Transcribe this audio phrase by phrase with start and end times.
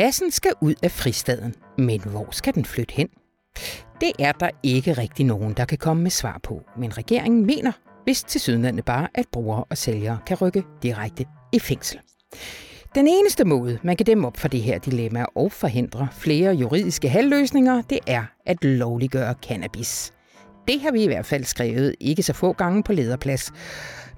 [0.00, 3.08] Hassen skal ud af fristaden, men hvor skal den flytte hen?
[4.00, 7.72] Det er der ikke rigtig nogen, der kan komme med svar på, men regeringen mener,
[8.04, 12.00] hvis til sydlandet bare, at brugere og sælgere kan rykke direkte i fængsel.
[12.94, 17.08] Den eneste måde, man kan dæmme op for det her dilemma og forhindre flere juridiske
[17.08, 20.12] halvløsninger, det er at lovliggøre cannabis.
[20.68, 23.52] Det har vi i hvert fald skrevet ikke så få gange på lederplads.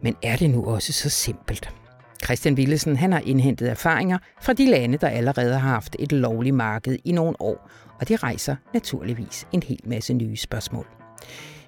[0.02, 1.81] Men er det nu også så simpelt?
[2.25, 6.54] Christian Willesen han har indhentet erfaringer fra de lande, der allerede har haft et lovligt
[6.54, 10.86] marked i nogle år, og det rejser naturligvis en hel masse nye spørgsmål.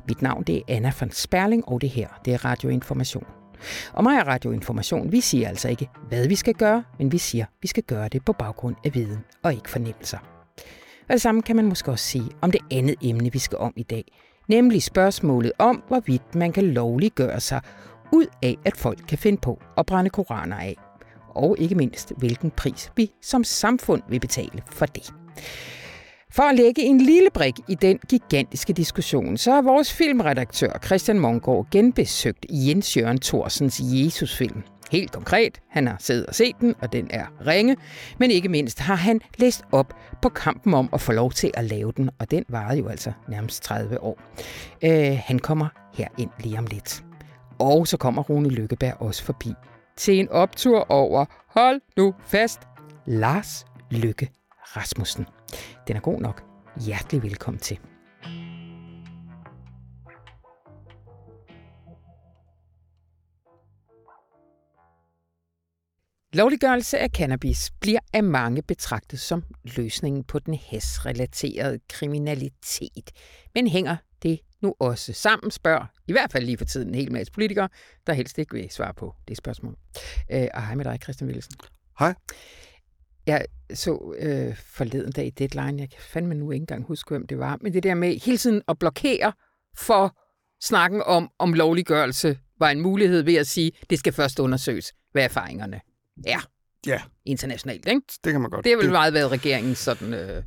[0.09, 3.27] Mit navn det er Anna von Sperling, og det her det er Radioinformation.
[3.93, 7.45] Og mig og Radioinformation, vi siger altså ikke, hvad vi skal gøre, men vi siger,
[7.63, 10.19] vi skal gøre det på baggrund af viden og ikke fornemmelser.
[11.09, 13.73] Og det samme kan man måske også sige om det andet emne, vi skal om
[13.77, 14.05] i dag,
[14.49, 17.61] nemlig spørgsmålet om, hvorvidt man kan lovliggøre sig
[18.15, 20.77] ud af, at folk kan finde på at brænde koraner af.
[21.29, 25.13] Og ikke mindst, hvilken pris vi som samfund vil betale for det.
[26.31, 31.19] For at lægge en lille brik i den gigantiske diskussion, så har vores filmredaktør Christian
[31.19, 34.63] Mongård genbesøgt Jens Jørgen Thorsens Jesusfilm.
[34.91, 37.77] Helt konkret, han har siddet og set den, og den er ringe,
[38.19, 41.65] men ikke mindst har han læst op på kampen om at få lov til at
[41.65, 44.21] lave den, og den varede jo altså nærmest 30 år.
[44.85, 47.05] Øh, han kommer her ind lige om lidt.
[47.59, 49.55] Og så kommer Rune Lykkeberg også forbi
[49.97, 52.61] til en optur over, hold nu fast,
[53.07, 54.31] Lars Lykke
[54.77, 55.27] Rasmussen.
[55.89, 56.45] Den er god nok.
[56.87, 57.79] Hjertelig velkommen til.
[66.33, 73.11] Lovliggørelse af cannabis bliver af mange betragtet som løsningen på den hæsrelaterede kriminalitet.
[73.55, 77.13] Men hænger det nu også sammen, spørger i hvert fald lige for tiden en hel
[77.13, 77.69] masse politikere,
[78.07, 79.77] der helst ikke vil svare på det spørgsmål.
[80.33, 81.57] Øh, og hej med dig, Christian Wilson.
[81.99, 82.15] Hej.
[83.27, 83.45] Jeg
[83.75, 87.39] så øh, forleden dag i Deadline, jeg kan fandme nu ikke engang huske, hvem det
[87.39, 89.33] var, men det der med hele tiden at blokere
[89.77, 90.17] for
[90.63, 95.25] snakken om, om lovliggørelse var en mulighed ved at sige, det skal først undersøges, hvad
[95.25, 95.81] erfaringerne
[96.27, 96.49] er.
[96.87, 97.03] Ja.
[97.25, 98.01] Internationalt, ikke?
[98.25, 98.65] Det kan man godt.
[98.65, 100.43] Det har vel meget været regeringens sådan øh,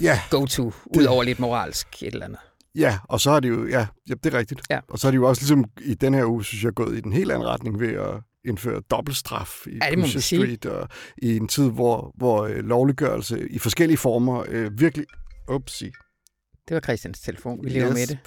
[0.00, 0.20] ja.
[0.30, 2.38] go-to, ud over lidt moralsk et eller andet.
[2.76, 4.60] Ja, og så har de jo, ja, ja det er rigtigt.
[4.70, 4.80] Ja.
[4.88, 7.00] Og så har de jo også ligesom i den her uge, synes jeg, gået i
[7.00, 8.14] den helt anden retning ved at
[8.44, 13.58] indføre dobbeltstraf i ja, Pusher Street, og i en tid, hvor, hvor øh, lovliggørelse i
[13.58, 15.06] forskellige former øh, virkelig...
[15.48, 15.90] Upsi.
[16.68, 17.64] Det var Christians telefon.
[17.64, 17.94] Vi lever yes.
[17.94, 18.18] med det.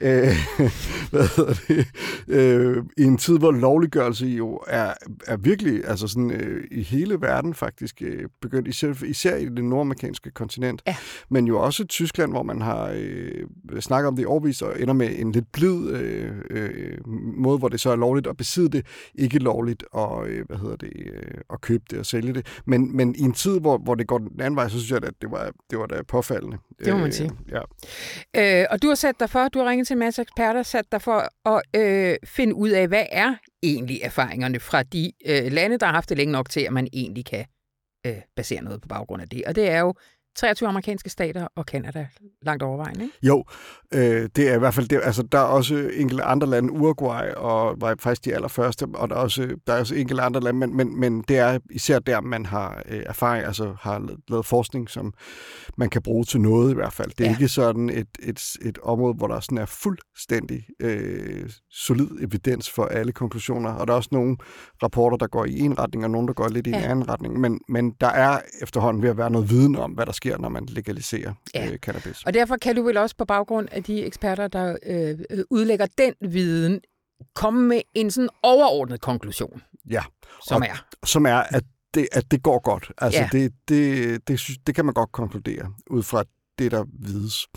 [0.00, 0.28] Øh,
[1.10, 1.86] hvad hedder det?
[2.28, 4.94] Øh, I en tid, hvor lovliggørelse jo er,
[5.26, 9.64] er virkelig, altså sådan øh, i hele verden faktisk øh, begyndt, især, især i det
[9.64, 10.96] nordamerikanske kontinent, ja.
[11.30, 14.80] men jo også i Tyskland, hvor man har øh, snakket om det i årvis, og
[14.80, 18.68] ender med en lidt blid øh, øh, måde, hvor det så er lovligt at besidde
[18.68, 22.46] det, ikke lovligt at, øh, hvad hedder det, øh, at købe det og sælge det.
[22.64, 25.04] Men, men i en tid, hvor, hvor det går den anden vej, så synes jeg,
[25.04, 26.58] at det var, det var da påfaldende.
[26.84, 27.30] Det må man sige.
[27.46, 27.60] Øh,
[28.34, 28.60] ja.
[28.60, 30.92] øh, og du har sat dig for, du har ringet findes en masse eksperter, sat
[30.92, 35.78] der for at øh, finde ud af, hvad er egentlig erfaringerne fra de øh, lande,
[35.78, 37.46] der har haft det længe nok til, at man egentlig kan
[38.06, 39.44] øh, basere noget på baggrund af det.
[39.46, 39.94] Og det er jo
[40.36, 42.06] 23 amerikanske stater og Kanada
[42.42, 43.14] langt overvejende, ikke?
[43.22, 43.44] Jo,
[43.94, 45.00] øh, det er i hvert fald det.
[45.02, 49.16] Altså, der er også enkelte andre lande, Uruguay og var faktisk de allerførste, og der
[49.16, 52.20] er også, der er også enkelte andre lande, men, men, men det er især der,
[52.20, 55.12] man har øh, erfaring, altså har lavet forskning, som
[55.76, 57.10] man kan bruge til noget i hvert fald.
[57.10, 57.36] Det er ja.
[57.36, 62.84] ikke sådan et, et, et område, hvor der sådan er fuldstændig øh, solid evidens for
[62.84, 64.36] alle konklusioner, og der er også nogle
[64.82, 66.78] rapporter, der går i en retning, og nogle, der går lidt i ja.
[66.78, 70.06] en anden retning, men, men der er efterhånden ved at være noget viden om, hvad
[70.06, 71.70] der sker, når man legaliserer ja.
[71.70, 72.22] øh, cannabis.
[72.24, 75.18] Og derfor kan du vel også på baggrund af de eksperter, der øh,
[75.50, 76.80] udlægger den viden,
[77.34, 79.62] komme med en sådan overordnet konklusion.
[79.90, 80.02] Ja.
[80.48, 80.86] Som er?
[81.04, 82.92] Som er, at det, at det går godt.
[82.98, 83.28] Altså, ja.
[83.32, 86.24] det, det, det, det kan man godt konkludere, ud fra
[86.58, 87.48] det, der vides.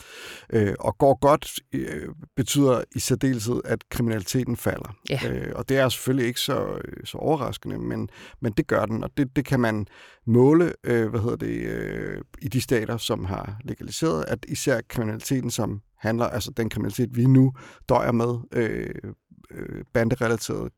[0.53, 4.95] Øh, og går godt øh, betyder i særdeleshed, at kriminaliteten falder.
[5.09, 5.19] Ja.
[5.31, 8.09] Øh, og det er selvfølgelig ikke så, så overraskende, men,
[8.41, 9.87] men det gør den, og det, det kan man
[10.25, 15.51] måle øh, hvad hedder det, øh, i de stater, som har legaliseret, at især kriminaliteten,
[15.51, 17.53] som handler, altså den kriminalitet, vi nu
[17.89, 19.13] døjer med, øh,
[19.51, 20.71] øh, banderelateret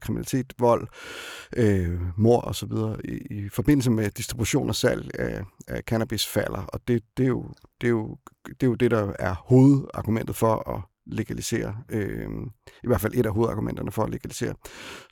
[0.00, 0.88] kriminalitet, vold,
[1.56, 6.26] øh, mor og så videre i, i forbindelse med distribution og salg af, af cannabis
[6.26, 6.62] falder.
[6.62, 7.46] Og det, det, er jo,
[7.80, 8.16] det, er jo,
[8.46, 11.76] det er jo det, der er hovedargumentet for at legalisere.
[11.88, 12.28] Øh,
[12.84, 14.54] I hvert fald et af hovedargumenterne for at legalisere.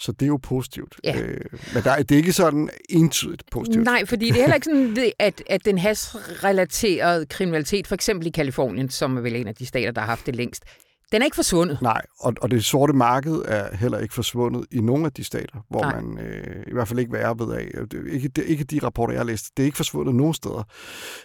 [0.01, 0.95] Så det er jo positivt.
[1.05, 1.21] Ja.
[1.21, 1.41] Øh,
[1.75, 3.85] men der, det er ikke sådan entydigt positivt.
[3.85, 8.31] Nej, fordi det er heller ikke sådan, at, at den hasrelaterede kriminalitet, for eksempel i
[8.31, 10.65] Kalifornien, som er vel en af de stater, der har haft det længst,
[11.13, 11.83] Den er ikke forsvundet.
[11.83, 15.59] Nej, og, og det sorte marked er heller ikke forsvundet i nogle af de stater,
[15.71, 16.01] hvor Nej.
[16.01, 17.89] man øh, i hvert fald ikke være ved af.
[17.89, 19.57] Det, ikke, det, ikke de rapporter, jeg har læst.
[19.57, 20.63] Det er ikke forsvundet nogen steder.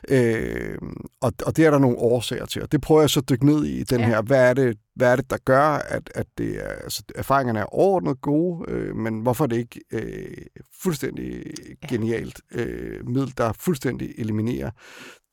[0.10, 0.78] Øh,
[1.22, 3.46] og, og det er der nogle årsager til, og det prøver jeg så at dykke
[3.46, 4.08] ned i, den ja.
[4.08, 7.60] her, hvad er det, hvad er det, der gør, at, at det er, altså, erfaringerne
[7.60, 10.46] er overordnet gode, øh, men hvorfor er det ikke øh,
[10.82, 11.44] fuldstændig
[11.90, 14.72] genialt øh, middel, der fuldstændig eliminerer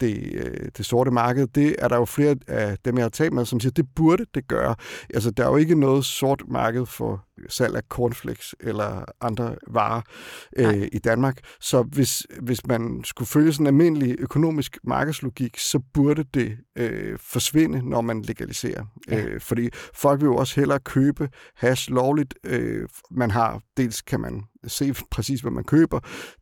[0.01, 3.33] det, øh, det sorte marked, det er der jo flere af dem, jeg har talt
[3.33, 4.75] med, som siger, det burde det gøre.
[5.15, 10.01] Altså, der er jo ikke noget sort marked for salg af cornflakes eller andre varer
[10.57, 11.39] øh, i Danmark.
[11.61, 17.19] Så hvis, hvis man skulle følge sådan en almindelig økonomisk markedslogik, så burde det øh,
[17.21, 18.85] forsvinde, når man legaliserer.
[19.09, 19.25] Ja.
[19.25, 22.35] Øh, fordi folk vil jo også hellere købe hash lovligt.
[22.45, 26.01] Øh, man har, dels kan man se præcis, hvad man køber.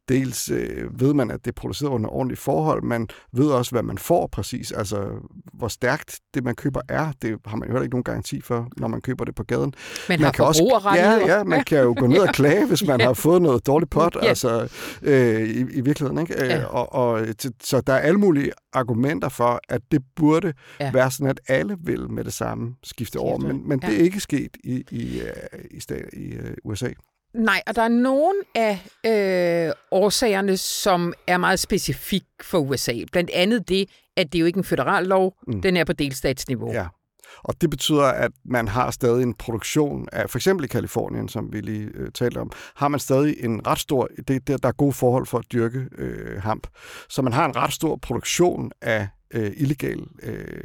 [0.09, 2.83] Dels øh, ved man, at det er produceret under ordentlige forhold.
[2.83, 4.73] Man ved også, hvad man får præcis.
[4.73, 5.09] Altså,
[5.53, 7.13] hvor stærkt det, man køber, er.
[7.23, 9.75] Det har man jo heller ikke nogen garanti for, når man køber det på gaden.
[10.09, 13.01] Men man kan også, ja, ja, man kan jo gå ned og klage, hvis man
[13.01, 14.27] har fået noget dårligt pot, ja.
[14.27, 14.69] altså,
[15.03, 16.19] øh, i, i virkeligheden.
[16.19, 16.45] Ikke?
[16.45, 16.59] Ja.
[16.59, 17.27] Øh, og, og,
[17.63, 20.93] så der er alle mulige argumenter for, at det burde ja.
[20.93, 23.39] være sådan, at alle vil med det samme skifte over.
[23.39, 23.89] Men, men ja.
[23.89, 26.89] det er ikke sket i, i, øh, i, stat, i uh, USA.
[27.37, 32.93] Nej, og der er nogle af øh, årsagerne, som er meget specifik for USA.
[33.13, 35.63] Blandt andet det, at det er jo ikke en federal lov, mm.
[35.63, 36.73] den er på delstatsniveau.
[36.73, 36.87] Ja.
[37.45, 41.53] Og det betyder, at man har stadig en produktion af, for eksempel i Kalifornien, som
[41.53, 44.73] vi lige øh, talte om, har man stadig en ret stor, det, der, der er
[44.73, 46.67] gode forhold for at dyrke øh, hamp.
[47.09, 50.61] Så man har en ret stor produktion af øh, illegal øh,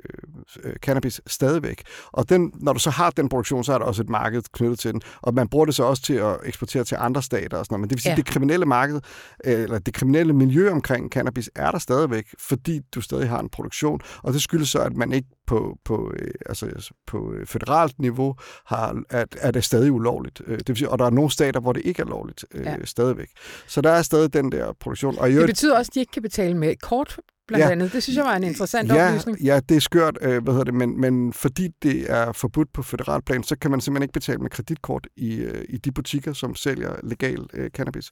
[0.63, 1.83] øh, cannabis stadigvæk.
[2.11, 4.79] Og den, når du så har den produktion, så er der også et marked knyttet
[4.79, 5.01] til den.
[5.21, 7.81] Og man bruger det så også til at eksportere til andre stater og sådan noget.
[7.81, 8.15] Men det vil sige, ja.
[8.15, 9.01] det kriminelle marked,
[9.45, 13.49] øh, eller det kriminelle miljø omkring cannabis, er der stadigvæk, fordi du stadig har en
[13.49, 13.99] produktion.
[14.23, 18.35] Og det skyldes så, at man ikke på, på, øh, altså, på federalt niveau
[18.65, 20.41] har, at, er det stadig ulovligt.
[20.47, 22.85] Det vil sige, og der er nogle stater, hvor det ikke er lovligt øh, ja.
[22.85, 23.27] stadigvæk.
[23.67, 25.17] Så der er stadig den der produktion.
[25.19, 27.19] Og det betyder også, at de ikke kan betale med kort
[27.51, 27.71] blandt ja.
[27.71, 27.93] andet.
[27.93, 29.39] Det synes jeg var en interessant ja, oplysning.
[29.39, 32.83] Ja, det er skørt, øh, hvad hedder det, men, men fordi det er forbudt på
[32.83, 36.33] federal plan, så kan man simpelthen ikke betale med kreditkort i, øh, i de butikker,
[36.33, 38.11] som sælger legal øh, cannabis.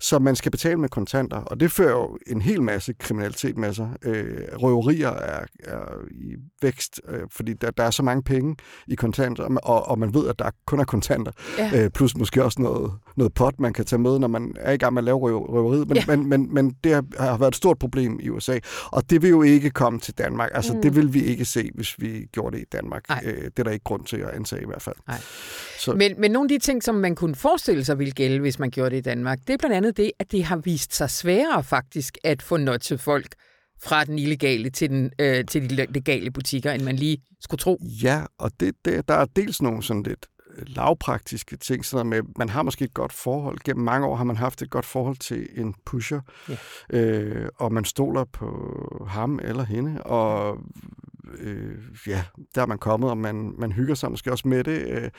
[0.00, 3.74] Så man skal betale med kontanter, og det fører jo en hel masse kriminalitet med
[3.74, 3.88] sig.
[4.04, 8.56] Øh, røverier er, er i vækst, øh, fordi der, der er så mange penge
[8.88, 11.84] i kontanter, og, og man ved, at der kun er kontanter, ja.
[11.84, 14.76] øh, plus måske også noget, noget pot, man kan tage med, når man er i
[14.76, 15.88] gang med at lave røveriet.
[15.88, 16.02] Men, ja.
[16.06, 18.58] men, men, men det har været et stort problem i USA.
[18.86, 20.50] Og det vil jo ikke komme til Danmark.
[20.54, 20.82] Altså, mm.
[20.82, 23.04] det vil vi ikke se, hvis vi gjorde det i Danmark.
[23.24, 24.96] Øh, det er der ikke grund til at antage i hvert fald.
[25.08, 25.20] Nej.
[25.78, 25.94] Så.
[25.94, 28.70] Men, men nogle af de ting, som man kunne forestille sig ville gælde, hvis man
[28.70, 31.64] gjorde det i Danmark, det er blandt andet det, at det har vist sig sværere
[31.64, 33.26] faktisk at få notchet folk
[33.82, 37.78] fra den illegale til, den, øh, til de legale butikker, end man lige skulle tro.
[38.02, 40.26] Ja, og det, det, der er dels nogle sådan lidt
[40.58, 43.58] lavpraktiske ting, sådan med, man har måske et godt forhold.
[43.64, 46.56] Gennem mange år har man haft et godt forhold til en pusher, ja.
[46.90, 50.58] øh, og man stoler på ham eller hende, og
[51.38, 52.24] øh, ja,
[52.54, 54.86] der er man kommet, og man, man hygger sig måske også med det.
[54.88, 55.10] Øh,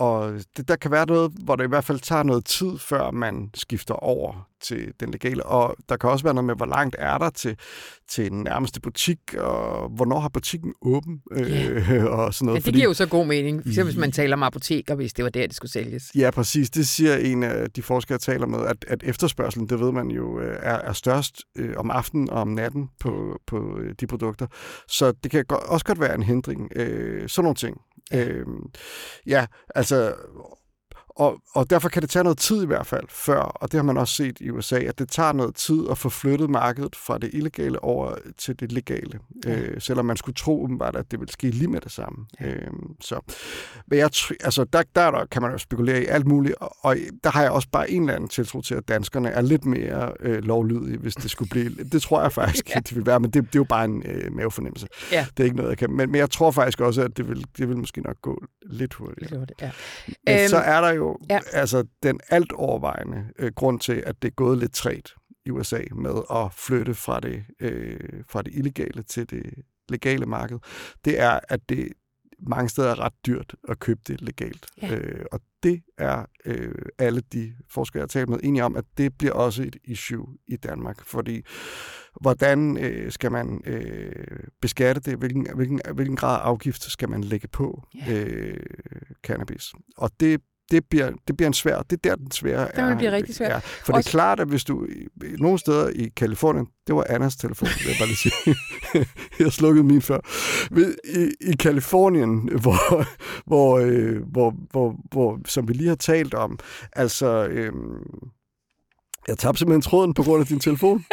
[0.00, 3.10] og det, der kan være noget, hvor det i hvert fald tager noget tid, før
[3.10, 5.46] man skifter over til den legale.
[5.46, 7.56] Og der kan også være noget med, hvor langt er der til,
[8.10, 12.56] til den nærmeste butik, og hvornår har butikken åben, øh, og sådan noget.
[12.56, 15.24] Men det giver jo så god mening, for hvis man taler om apoteker, hvis det
[15.24, 16.10] var der, det skulle sælges.
[16.14, 16.70] Ja, præcis.
[16.70, 20.10] Det siger en af de forskere, jeg taler med, at, at efterspørgselen, det ved man
[20.10, 24.06] jo, øh, er, er størst øh, om aftenen og om natten på, på øh, de
[24.06, 24.46] produkter.
[24.88, 26.68] Så det kan også godt være en hindring.
[26.76, 27.76] Øh, sådan nogle ting.
[28.12, 28.18] Ja.
[28.18, 28.46] Øh,
[29.26, 30.14] ja, altså
[31.16, 33.82] og, og derfor kan det tage noget tid i hvert fald før, og det har
[33.82, 37.18] man også set i USA, at det tager noget tid at få flyttet markedet fra
[37.18, 39.18] det illegale over til det legale.
[39.44, 39.58] Ja.
[39.58, 42.26] Øh, selvom man skulle tro åbenbart, at det ville ske lige med det samme.
[42.40, 42.46] Ja.
[42.46, 43.20] Øh, så.
[43.86, 46.96] Men jeg, altså, der, der, der kan man jo spekulere i alt muligt, og, og
[47.24, 50.12] der har jeg også bare en eller anden tiltro til, at danskerne er lidt mere
[50.20, 51.70] øh, lovlydige, hvis det skulle blive.
[51.92, 52.76] Det tror jeg faktisk, ja.
[52.76, 54.86] at det vil være, men det, det er jo bare en øh, mavefornemmelse.
[55.12, 55.26] Ja.
[55.36, 55.90] Det er ikke noget, jeg kan.
[55.90, 58.94] Men, men jeg tror faktisk også, at det vil, det vil måske nok gå lidt
[58.94, 59.20] hurtigere.
[59.20, 59.70] Lidt hurtigt, ja.
[60.26, 60.99] Men øhm, så er der jo
[61.30, 61.40] ja.
[61.52, 65.14] altså den alt overvejende øh, grund til, at det er gået lidt træt
[65.44, 69.54] i USA med at flytte fra det, øh, fra det illegale til det
[69.88, 70.58] legale marked,
[71.04, 71.88] det er, at det
[72.42, 74.66] mange steder er ret dyrt at købe det legalt.
[74.82, 74.96] Ja.
[74.96, 78.84] Øh, og det er øh, alle de forskere, jeg har talt med, enige om, at
[78.98, 81.04] det bliver også et issue i Danmark.
[81.04, 81.42] Fordi
[82.20, 84.12] hvordan øh, skal man øh,
[84.60, 85.18] beskatte det?
[85.18, 88.12] Hvilken, hvilken, hvilken grad af afgift skal man lægge på ja.
[88.12, 88.56] øh,
[89.22, 89.72] cannabis?
[89.96, 90.40] Og det
[90.70, 92.88] det bliver, det bliver en svær, det er der, den svære er.
[92.88, 93.50] Det bliver rigtig svært.
[93.50, 93.92] Ja, for Også...
[93.92, 94.86] det er klart, at hvis du
[95.38, 98.56] nogle steder i Kalifornien, det var Annas telefon, vil jeg bare lige sige.
[99.44, 100.20] jeg slukkede min før.
[101.04, 103.06] I, i Kalifornien, hvor,
[103.46, 106.58] hvor, øh, hvor, hvor, hvor, som vi lige har talt om,
[106.92, 107.72] altså, øh,
[109.28, 111.04] jeg tabte simpelthen tråden på grund af din telefon.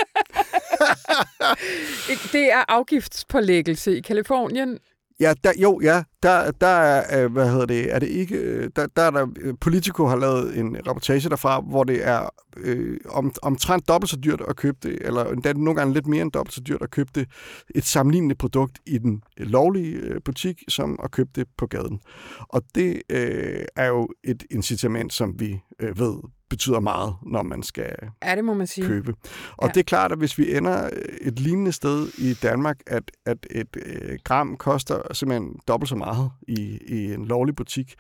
[2.34, 4.80] det er afgiftspålæggelse i Kalifornien.
[5.20, 8.70] Ja, der, jo, ja, der, der er, øh, hvad hedder det, er det ikke, øh,
[8.76, 12.98] der, der er der, øh, Politico har lavet en reportage derfra, hvor det er øh,
[13.10, 16.32] om, omtrent dobbelt så dyrt at købe det, eller endda nogle gange lidt mere end
[16.32, 17.28] dobbelt så dyrt at købe det,
[17.76, 22.00] et sammenlignende produkt i den lovlige butik, som at købe det på gaden.
[22.40, 26.14] Og det øh, er jo et incitament, som vi øh, ved
[26.50, 28.88] betyder meget, når man skal ja, det må man sige.
[28.88, 29.14] købe.
[29.58, 29.74] Og ja.
[29.74, 30.90] det er klart, at hvis vi ender
[31.22, 36.32] et lignende sted i Danmark, at, at et øh, gram koster simpelthen dobbelt så meget
[36.48, 37.96] i, i en lovlig butik,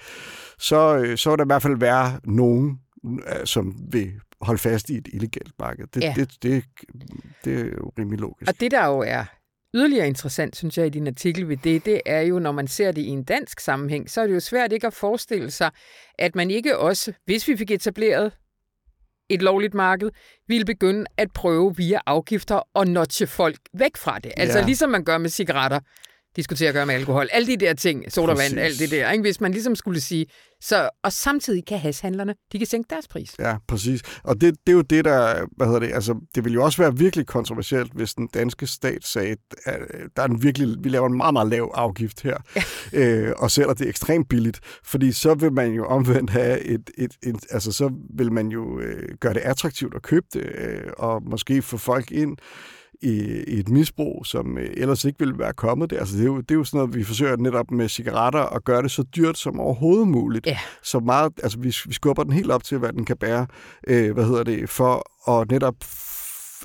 [0.59, 4.11] så, øh, så vil der i hvert fald være nogen, øh, som vil
[4.41, 5.87] holde fast i et illegalt marked.
[5.93, 6.13] Det, ja.
[6.15, 6.63] det, det,
[7.45, 8.49] det er jo rimelig logisk.
[8.49, 9.23] Og det der jo er
[9.75, 12.91] yderligere interessant, synes jeg, i din artikel ved det, det er jo, når man ser
[12.91, 15.71] det i en dansk sammenhæng, så er det jo svært ikke at forestille sig,
[16.19, 18.31] at man ikke også, hvis vi fik etableret
[19.29, 20.09] et lovligt marked,
[20.47, 24.31] ville begynde at prøve via afgifter og notche folk væk fra det.
[24.37, 24.65] Altså ja.
[24.65, 25.79] ligesom man gør med cigaretter
[26.37, 27.27] diskutere at gøre med alkohol.
[27.31, 29.11] Alle de der ting, sodavand, alt det der.
[29.11, 29.21] Ikke?
[29.21, 30.25] Hvis man ligesom skulle sige,
[30.61, 33.35] så, og samtidig kan hashandlerne, de kan sænke deres pris.
[33.39, 34.01] Ja, præcis.
[34.23, 36.81] Og det, det er jo det, der, hvad hedder det, altså, det vil jo også
[36.81, 39.79] være virkelig kontroversielt, hvis den danske stat sagde, at
[40.15, 42.63] der er en virkelig, vi laver en meget, meget lav afgift her, ja.
[43.27, 47.11] øh, og sælger det ekstremt billigt, fordi så vil man jo omvendt have et, et,
[47.23, 51.23] et altså så vil man jo øh, gøre det attraktivt at købe det, øh, og
[51.23, 52.37] måske få folk ind,
[53.01, 55.99] i, i et misbrug, som øh, ellers ikke ville være kommet der.
[55.99, 58.63] Altså, det, er jo, det er jo sådan noget, vi forsøger netop med cigaretter at
[58.63, 60.45] gøre det så dyrt som overhovedet muligt.
[60.47, 60.57] Ja.
[60.83, 63.47] Så meget, altså, vi, vi skubber den helt op til, hvad den kan bære,
[63.87, 65.75] øh, hvad hedder det, for at netop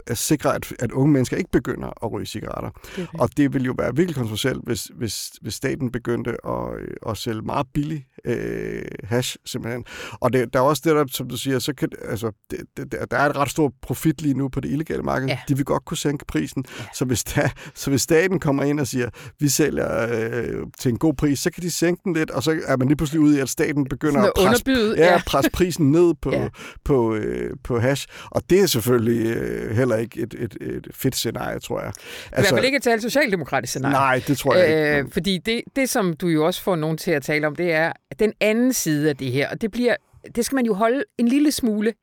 [0.07, 2.71] at sikre, at, at unge mennesker ikke begynder at ryge cigaretter.
[2.71, 3.21] Det det.
[3.21, 7.17] Og det vil jo være virkelig kontroversielt, hvis, hvis, hvis staten begyndte at, øh, at
[7.17, 9.85] sælge meget billig øh, hash, simpelthen.
[10.21, 12.93] Og det, der er også det, der, som du siger, så kan, altså, det, det,
[13.11, 15.29] der er et ret stort profit lige nu på det illegale marked.
[15.29, 15.39] Ja.
[15.49, 16.65] De vil godt kunne sænke prisen.
[16.79, 16.85] Ja.
[16.95, 19.09] Så, hvis der, så hvis staten kommer ind og siger,
[19.41, 22.61] vi sælger øh, til en god pris, så kan de sænke den lidt, og så
[22.67, 24.65] er man lige pludselig ude i, at staten begynder at presse,
[24.97, 25.21] ja, ja.
[25.27, 26.49] presse prisen ned på, ja.
[26.85, 28.09] på, øh, på hash.
[28.31, 31.87] Og det er selvfølgelig øh, heller ikke et, et, et fedt scenarie, tror jeg.
[31.87, 33.93] Altså, I hvert fald altså- ikke et tale socialdemokratisk scenarie.
[33.93, 34.99] Nej, det tror jeg ikke.
[34.99, 37.73] Øh, fordi det, det, som du jo også får nogen til at tale om, det
[37.73, 39.51] er den anden side af det her.
[39.51, 39.97] Og det, bliver,
[40.35, 41.95] det skal man jo holde en lille smule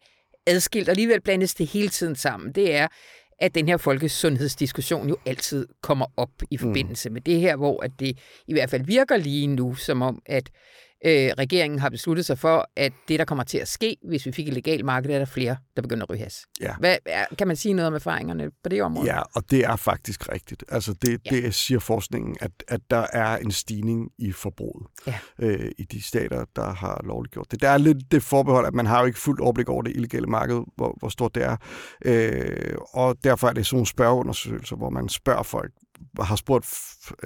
[0.48, 2.51] adskilt, og alligevel blandes det hele tiden sammen.
[2.51, 2.88] Det er,
[3.39, 6.59] at den her folkesundhedsdiskussion jo altid kommer op i mm.
[6.59, 7.13] forbindelse mm.
[7.13, 8.17] med det her, hvor at det
[8.48, 10.50] i hvert fald virker lige nu, som om, at
[11.06, 14.32] Øh, regeringen har besluttet sig for, at det, der kommer til at ske, hvis vi
[14.32, 16.46] fik et legalt marked, er der flere, der begynder at ryge has.
[16.62, 16.75] Ja.
[16.79, 16.98] Hvad,
[17.38, 19.13] kan man sige noget om erfaringerne på det område?
[19.13, 20.63] Ja, og det er faktisk rigtigt.
[20.70, 21.29] Altså det, ja.
[21.29, 25.20] det siger forskningen, at, at der er en stigning i forbruget ja.
[25.39, 27.62] øh, i de stater, der har lovligt gjort det.
[27.62, 30.27] Der er lidt det forbehold, at man har jo ikke fuldt overblik over det illegale
[30.27, 31.58] marked, hvor, hvor stort det er.
[32.06, 35.72] Øh, og derfor er det sådan nogle spørgeundersøgelser, hvor man spørger folk,
[36.20, 36.65] har spurgt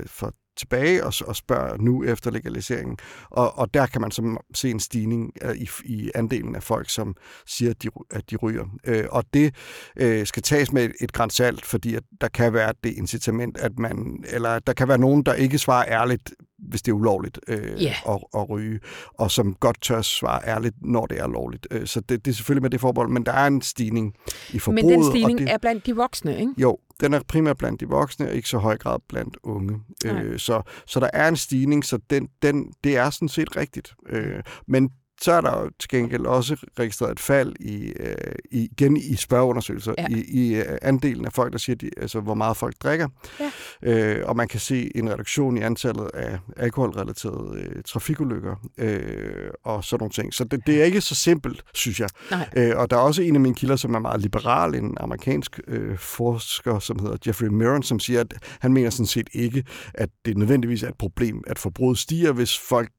[0.05, 2.97] for tilbage og, og spørger nu efter legaliseringen.
[3.29, 6.89] Og, og der kan man så se en stigning uh, i, i andelen af folk,
[6.89, 7.15] som
[7.47, 8.63] siger, at de, at de ryger.
[8.87, 9.55] Uh, og det
[10.01, 13.79] uh, skal tages med et, græns salt, fordi at der kan være det incitament, at
[13.79, 16.33] man, eller der kan være nogen, der ikke svarer ærligt,
[16.69, 18.09] hvis det er ulovligt uh, yeah.
[18.09, 18.79] at, at ryge,
[19.13, 21.67] og som godt tør svare ærligt, når det er lovligt.
[21.75, 24.13] Uh, så det, det er selvfølgelig med det forbehold, men der er en stigning
[24.53, 24.85] i forbruget.
[24.85, 26.53] Men den stigning og det, er blandt de voksne, ikke?
[26.57, 29.79] Jo, den er primært blandt de voksne, og ikke så høj grad blandt unge.
[30.05, 33.93] Øh, så, så der er en stigning, så den, den, det er sådan set rigtigt.
[34.09, 34.89] Øh, men
[35.23, 38.15] så er der jo til gengæld også registreret et fald i, øh,
[38.51, 40.07] igen i spørgeundersøgelser, ja.
[40.09, 43.07] i, i øh, andelen af folk, der siger, de, altså, hvor meget folk drikker.
[43.39, 43.51] Ja.
[43.83, 49.83] Øh, og man kan se en reduktion i antallet af alkoholrelaterede øh, trafikulykker øh, og
[49.83, 50.33] sådan nogle ting.
[50.33, 52.09] Så det, det er ikke så simpelt, synes jeg.
[52.57, 55.59] Øh, og der er også en af mine kilder, som er meget liberal, en amerikansk
[55.67, 59.63] øh, forsker, som hedder Jeffrey Miron, som siger, at han mener sådan set ikke,
[59.93, 62.91] at det nødvendigvis er et problem, at forbruget stiger, hvis folk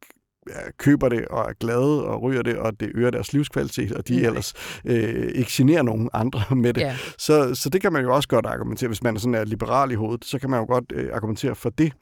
[0.79, 4.15] køber det og er glade og ryger det, og det øger deres livskvalitet, og de
[4.15, 4.27] okay.
[4.27, 4.53] ellers
[4.85, 6.83] øh, ikke generer nogen andre med det.
[6.83, 6.97] Yeah.
[7.19, 9.91] Så, så det kan man jo også godt argumentere, hvis man er sådan er liberal
[9.91, 11.93] i hovedet, så kan man jo godt øh, argumentere for det,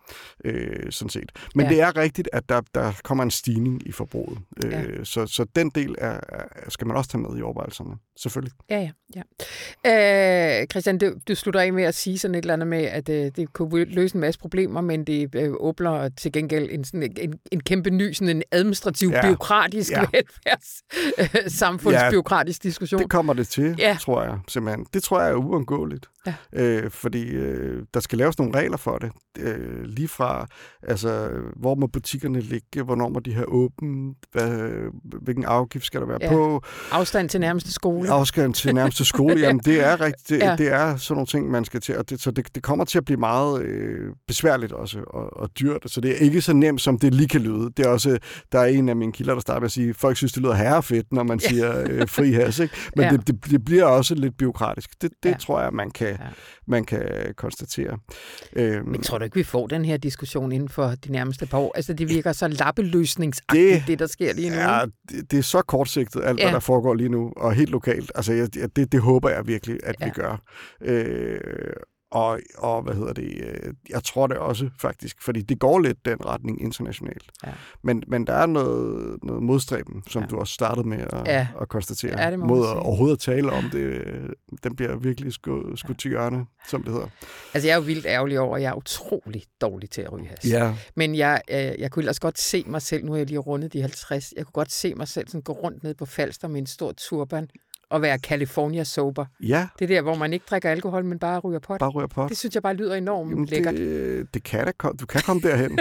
[0.44, 1.32] øh, sådan set.
[1.54, 1.74] Men yeah.
[1.74, 4.38] det er rigtigt, at der, der kommer en stigning i forbruget.
[4.64, 4.84] Øh, yeah.
[5.04, 8.52] så, så den del er, er, skal man også tage med i overvejelserne, selvfølgelig.
[8.70, 9.22] Ja, ja.
[9.84, 10.60] ja.
[10.60, 13.08] Øh, Christian, du, du slutter af med at sige sådan et eller andet med, at
[13.08, 17.12] øh, det kunne løse en masse problemer, men det øh, åbner til gengæld en, sådan,
[17.20, 19.22] en, en kæmpe ny sådan en administrativ, ja.
[19.22, 20.00] byråkratisk ja.
[20.12, 20.82] velfærds,
[21.18, 21.50] øh,
[22.58, 23.00] ja, diskussion.
[23.00, 23.96] det kommer det til, ja.
[24.00, 24.86] tror jeg simpelthen.
[24.94, 26.06] Det tror jeg er uundgåeligt.
[26.26, 26.34] Ja.
[26.52, 29.10] Øh, fordi øh, der skal laves nogle regler for det.
[29.38, 30.46] Øh, lige fra,
[30.82, 34.70] altså, hvor må butikkerne ligge, hvornår må de have åben, hvad,
[35.22, 36.28] hvilken afgift skal der være ja.
[36.28, 36.62] på.
[36.90, 38.10] Afstand til nærmeste skole.
[38.10, 40.56] Afstand til nærmeste skole, jamen det er rigtigt, det, ja.
[40.56, 42.98] det er sådan nogle ting, man skal til, og det, så det, det kommer til
[42.98, 46.80] at blive meget øh, besværligt også, og, og dyrt, så det er ikke så nemt,
[46.80, 47.70] som det lige kan lyde.
[47.76, 48.18] Det er også,
[48.52, 50.54] der er en af mine kilder, der starter med at sige, folk synes, det lyder
[50.54, 52.74] herrefedt, når man siger øh, fri has, ikke?
[52.96, 53.10] men ja.
[53.10, 55.02] det, det, det bliver også lidt byråkratisk.
[55.02, 55.36] Det, det ja.
[55.36, 56.26] tror jeg, man kan, ja.
[56.66, 57.98] man kan konstatere.
[58.52, 61.58] Øhm, men tror du ikke, vi får den her diskussion inden for de nærmeste par
[61.58, 61.72] år?
[61.74, 64.56] Altså, det virker så lappeløsningsagtigt, det, det der sker lige nu.
[64.56, 66.44] Ja, det, det er så kortsigtet, alt ja.
[66.44, 68.12] hvad der foregår lige nu, og helt lokalt.
[68.14, 70.04] Altså, jeg, det, det håber jeg virkelig, at ja.
[70.04, 70.42] vi gør.
[70.80, 71.40] Øh,
[72.12, 76.04] og, og hvad hedder det, øh, jeg tror det også faktisk, fordi det går lidt
[76.04, 77.30] den retning internationalt.
[77.46, 77.52] Ja.
[77.82, 80.28] Men, men der er noget, noget modstræben, som ja.
[80.28, 81.46] du også startede med at, ja.
[81.60, 84.02] at konstatere, ja, mod at overhovedet at tale om det.
[84.64, 85.94] Den bliver virkelig skudt sku ja.
[85.94, 87.08] til hjørne, som det hedder.
[87.54, 90.26] Altså jeg er jo vildt ærgerlig over, at jeg er utrolig dårlig til at ryge
[90.26, 90.44] has.
[90.44, 90.74] Ja.
[90.94, 93.72] Men jeg, øh, jeg kunne ellers godt se mig selv, nu er jeg lige rundet
[93.72, 96.60] de 50, jeg kunne godt se mig selv sådan gå rundt ned på Falster med
[96.60, 97.48] en stor turban
[97.92, 99.24] at være California sober.
[99.40, 99.66] Ja.
[99.78, 101.78] Det der, hvor man ikke drikker alkohol, men bare ryger pot.
[101.78, 102.28] Bare ryger pot.
[102.28, 103.74] Det synes jeg bare lyder enormt Jamen, lækkert.
[103.74, 104.96] Det, det kan da komme.
[104.96, 105.70] Du kan komme derhen.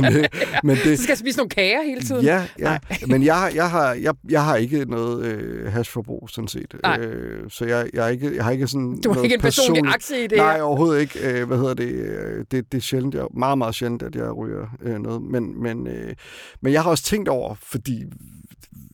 [0.00, 0.28] men det,
[0.64, 2.24] men det, så skal spise nogle kager hele tiden?
[2.24, 2.78] Ja, ja.
[3.12, 6.74] men jeg, jeg, har, jeg, jeg har ikke noget øh, hashforbrug, sådan set.
[6.82, 7.00] Nej.
[7.00, 9.82] Øh, så jeg, jeg, er ikke, jeg har ikke sådan Du har ikke en personlig
[9.82, 9.94] person...
[9.94, 11.40] aktie i det Nej, overhovedet ikke.
[11.40, 11.88] Øh, hvad hedder det?
[11.88, 12.72] Øh, det?
[12.72, 15.22] Det er sjældent, jeg, meget, meget sjældent, at jeg ryger øh, noget.
[15.22, 16.14] Men, men, øh,
[16.60, 18.04] men jeg har også tænkt over, fordi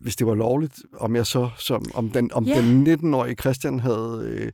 [0.04, 2.65] hvis det var lovligt, om jeg så, som, om den, om yeah.
[2.65, 4.53] den 19-årige Christian havde, øh,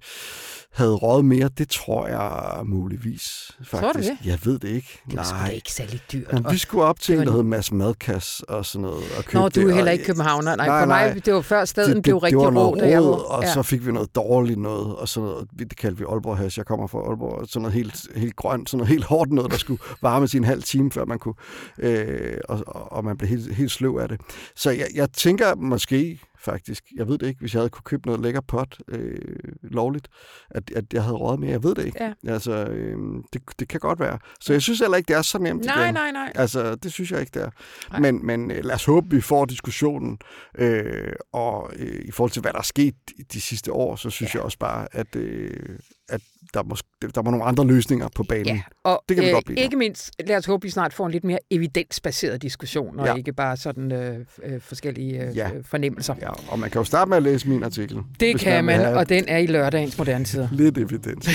[0.72, 3.82] havde røget mere, det tror jeg muligvis, faktisk.
[3.82, 4.18] Tror du det?
[4.24, 5.00] Jeg ved det ikke.
[5.10, 5.50] Det var Nej.
[5.50, 6.32] ikke særlig dyrt.
[6.32, 9.04] Jamen, vi skulle op til en, der hed Mads Madkas og sådan noget.
[9.18, 10.56] Og Nå, du er heller ikke københavner.
[10.56, 12.82] Nej, nej, for mig, det var før staden det, blev det, rigtig det var noget
[12.82, 13.52] rå, råd, og ja.
[13.52, 16.58] så fik vi noget dårligt noget, og sådan noget, det kaldte vi Aalborg Hash.
[16.58, 19.58] Jeg kommer fra Aalborg, sådan noget helt, helt grønt, sådan noget helt hårdt noget, der
[19.58, 21.34] skulle varme en halv time, før man kunne,
[21.78, 24.20] øh, og, og man blev helt, helt sløv af det.
[24.56, 26.84] Så jeg, jeg tænker måske, faktisk.
[26.96, 29.18] Jeg ved det ikke, hvis jeg havde kunne købe noget lækker pot øh,
[29.62, 30.08] lovligt,
[30.50, 31.48] at, at jeg havde råd med.
[31.48, 32.04] Jeg ved det ikke.
[32.04, 32.32] Ja.
[32.32, 32.96] Altså, øh,
[33.32, 34.18] det, det kan godt være.
[34.40, 35.94] Så jeg synes heller ikke, det er så nemt Nej, igen.
[35.94, 36.32] nej, nej.
[36.34, 38.00] Altså, det synes jeg ikke, det er.
[38.00, 40.18] Men, men øh, lad os håbe, vi får diskussionen.
[40.58, 42.94] Øh, og øh, i forhold til, hvad der er sket
[43.32, 44.38] de sidste år, så synes ja.
[44.38, 45.78] jeg også bare, at, øh,
[46.10, 46.20] at
[46.54, 46.76] der, må,
[47.14, 48.46] der må nogle andre løsninger på banen.
[48.46, 49.58] Ja, og det kan øh, godt blive.
[49.58, 53.14] ikke mindst, lad os håbe, vi snart får en lidt mere evidensbaseret diskussion, og ja.
[53.14, 55.50] ikke bare sådan øh, øh, forskellige øh, ja.
[55.64, 56.14] fornemmelser.
[56.20, 57.98] Ja, og man kan jo starte med at læse min artikel.
[58.20, 60.48] Det kan man, man og den er i lørdagens moderne tider.
[60.52, 61.28] Lidt evidens.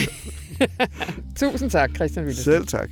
[1.40, 2.44] Tusind tak, Christian Willesen.
[2.44, 2.90] Selv tak.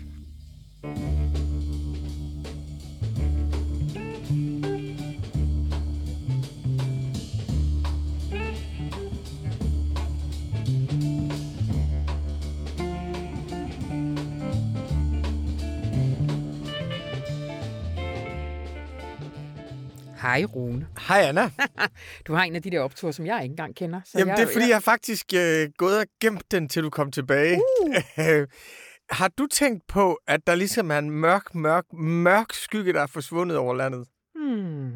[20.24, 20.88] Hej Rune.
[21.08, 21.52] Hej Anna.
[22.28, 24.02] du har en af de der opture, som jeg ikke engang kender.
[24.06, 26.70] Så Jamen jeg, det er, fordi jeg, jeg har faktisk øh, gået og gemt den,
[26.70, 27.62] til du kom tilbage.
[27.82, 27.96] Uh.
[29.18, 33.08] har du tænkt på, at der ligesom er en mørk, mørk, mørk skygge, der er
[33.08, 34.08] forsvundet over landet?
[34.36, 34.92] Hmm.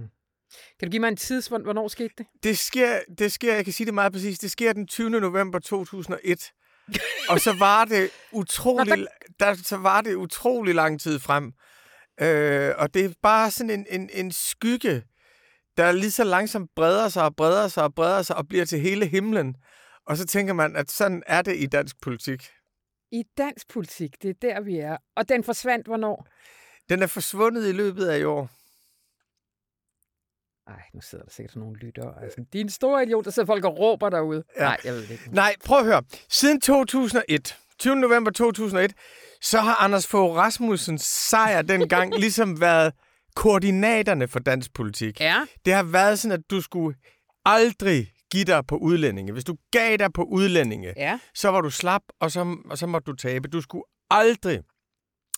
[0.80, 2.26] Kan du give mig en tids, hvornår skete det?
[2.44, 5.10] Det sker, det sker, jeg kan sige det meget præcis, det sker den 20.
[5.10, 6.52] november 2001.
[7.30, 9.06] og så var det utrolig, Nå,
[9.40, 9.46] der...
[9.46, 11.54] Der, så var det utrolig lang tid frem.
[12.22, 15.04] Øh, og det er bare sådan en, en, en skygge,
[15.78, 18.80] der lige så langsomt breder sig og breder sig og breder sig og bliver til
[18.80, 19.56] hele himlen.
[20.06, 22.50] Og så tænker man, at sådan er det i dansk politik.
[23.12, 24.98] I dansk politik, det er der, vi er.
[25.16, 26.28] Og den forsvandt hvornår?
[26.90, 28.50] Den er forsvundet i løbet af i år.
[30.68, 32.24] Ej, nu sidder der sikkert nogle lyttere.
[32.24, 34.44] Altså, de er en stor idiot, der sidder folk og råber derude.
[34.58, 34.64] Ja.
[34.64, 35.30] Nej, jeg ved det ikke.
[35.32, 36.04] Nej, prøv at høre.
[36.30, 37.96] Siden 2001, 20.
[37.96, 38.94] november 2001,
[39.42, 42.94] så har Anders Fogh Rasmussens sejr dengang ligesom været
[43.38, 45.20] koordinaterne for dansk politik.
[45.20, 45.46] Ja.
[45.66, 46.98] Det har været sådan, at du skulle
[47.46, 49.34] aldrig give dig på udlændinge.
[49.34, 51.20] Hvis du gav dig på udlændinge, ja.
[51.34, 53.48] så var du slap, og så, og så måtte du tabe.
[53.48, 54.60] Du skulle aldrig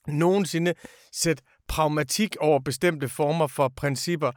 [0.07, 0.73] nogensinde
[1.13, 4.31] sætte pragmatik over bestemte former for principper.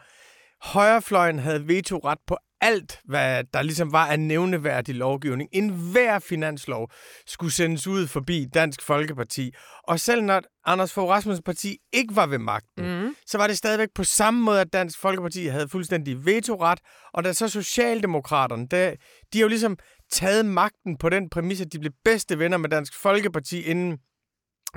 [0.62, 5.48] Højrefløjen havde vetoret på alt, hvad der ligesom var af nævneværdig lovgivning.
[5.52, 6.90] En hver finanslov
[7.26, 9.52] skulle sendes ud forbi Dansk Folkeparti.
[9.88, 13.14] Og selv når Anders Fogh Rasmussens parti ikke var ved magten, mm.
[13.26, 16.78] så var det stadigvæk på samme måde, at Dansk Folkeparti havde fuldstændig vetoret.
[17.14, 18.90] Og da så Socialdemokraterne, der,
[19.32, 19.76] de har jo ligesom
[20.12, 23.98] taget magten på den præmis, at de blev bedste venner med Dansk Folkeparti inden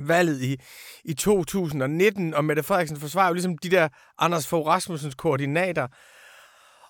[0.02, 0.58] valget i,
[1.06, 5.88] i 2019, og Mette Frederiksen forsvarer jo ligesom de der Anders Fogh Rasmussens koordinater.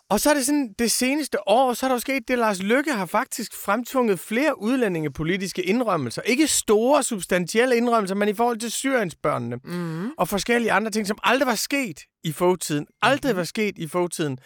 [0.10, 2.64] Og så er det sådan, det seneste år, så er der jo sket det, Lars
[2.64, 6.22] Lykke har faktisk fremtvunget flere udlændingepolitiske indrømmelser.
[6.22, 10.10] Ikke store, substantielle indrømmelser, men i forhold til Syriensbørnene mm.
[10.18, 12.88] og forskellige andre ting, som aldrig var sket i fortiden.
[13.02, 13.38] Aldrig mm.
[13.38, 14.38] var sket i fortiden.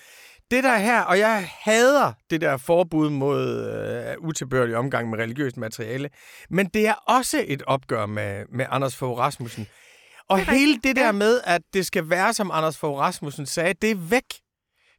[0.52, 5.58] Det der her, og jeg hader det der forbud mod øh, utilbørlig omgang med religiøst
[5.58, 6.10] materiale,
[6.50, 9.68] men det er også et opgør med, med Anders Fogh Rasmussen.
[10.30, 13.74] Og det hele det der med, at det skal være, som Anders Fogh Rasmussen sagde,
[13.82, 14.24] det er væk.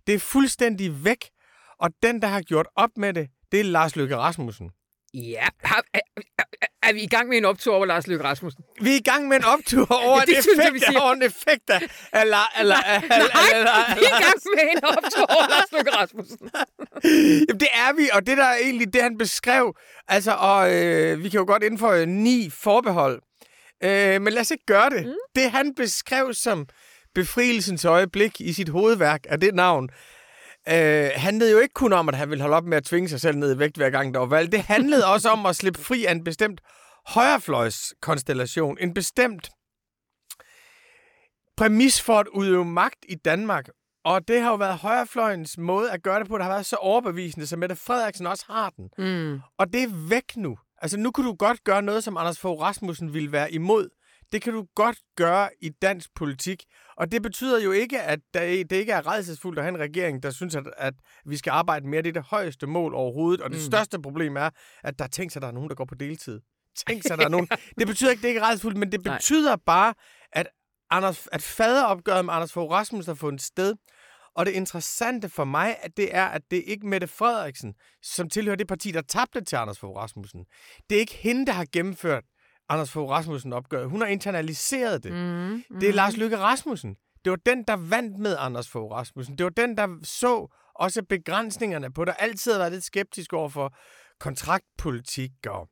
[0.06, 1.30] Det er fuldstændig væk.
[1.78, 4.70] Og den, der har gjort op med det, det er Lars Løkke Rasmussen.
[5.14, 6.00] Ja, har, er,
[6.38, 6.42] er,
[6.82, 8.64] er vi i gang med en optur over Lars Løkke Rasmussen?
[8.80, 11.12] Vi er i gang med en optur over, ja, det en, synes, effekt, jeg, over
[11.12, 11.80] en effekt af...
[12.20, 15.72] Eller, eller, nej, eller, nej, eller, vi er i gang med en optur over Lars
[15.72, 16.38] Løkke Rasmussen.
[17.48, 19.76] Jamen, det er vi, og det der er egentlig det, han beskrev.
[20.08, 23.22] Altså, og øh, vi kan jo godt indføre ni forbehold.
[23.84, 25.06] Øh, men lad os ikke gøre det.
[25.06, 25.12] Mm.
[25.34, 26.66] Det, han beskrev som
[27.14, 29.88] befrielsens øjeblik i sit hovedværk af det navn,
[30.68, 33.20] øh, handlede jo ikke kun om, at han ville holde op med at tvinge sig
[33.20, 34.52] selv ned i vægt hver gang, der var valg.
[34.52, 36.60] Det handlede også om at slippe fri af en bestemt
[37.06, 38.76] højrefløjskonstellation.
[38.80, 39.50] En bestemt
[41.56, 43.68] præmis for at udøve magt i Danmark.
[44.04, 46.76] Og det har jo været højrefløjens måde at gøre det på, der har været så
[46.76, 48.88] overbevisende, som Mette Frederiksen også har den.
[48.98, 49.40] Mm.
[49.58, 50.58] Og det er væk nu.
[50.82, 53.88] Altså nu kan du godt gøre noget, som Anders Fogh Rasmussen ville være imod.
[54.32, 56.64] Det kan du godt gøre i dansk politik.
[57.00, 60.30] Og det betyder jo ikke, at det ikke er redselsfuldt at have en regering, der
[60.30, 60.94] synes, at, at
[61.26, 62.02] vi skal arbejde mere.
[62.02, 63.40] Det er det højeste mål overhovedet.
[63.40, 63.64] Og det mm.
[63.64, 64.50] største problem er,
[64.84, 66.40] at der tænker sig, at der er nogen, der går på deltid.
[66.88, 67.48] Tænk sig, der er nogen.
[67.78, 69.58] Det betyder ikke, det ikke er redselsfuldt, men det betyder Nej.
[69.66, 69.94] bare,
[70.32, 70.48] at,
[70.90, 73.74] Anders, at faderopgøret med Anders Fogh Rasmussen har fundet sted.
[74.34, 78.56] Og det interessante for mig, at det er, at det ikke Mette Frederiksen, som tilhører
[78.56, 80.44] det parti, der tabte til Anders Fogh Rasmussen.
[80.90, 82.24] Det er ikke hende, der har gennemført
[82.70, 83.86] Anders Fogh Rasmussen opgør.
[83.86, 85.12] Hun har internaliseret det.
[85.12, 85.18] Mm,
[85.70, 85.80] mm.
[85.80, 86.96] Det er Lars Lykke Rasmussen.
[87.24, 89.38] Det var den, der vandt med Anders Fogh Rasmussen.
[89.38, 92.14] Det var den, der så også begrænsningerne på det.
[92.18, 93.74] Altid har været lidt skeptisk over for
[94.20, 95.68] kontraktpolitik og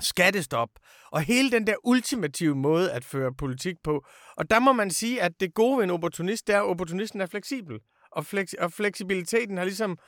[0.00, 0.68] skattestop,
[1.12, 4.04] og hele den der ultimative måde at føre politik på.
[4.36, 7.20] Og der må man sige, at det gode ved en opportunist, det er, at opportunisten
[7.20, 7.78] er fleksibel.
[8.12, 9.98] Og, fleks- og fleksibiliteten har ligesom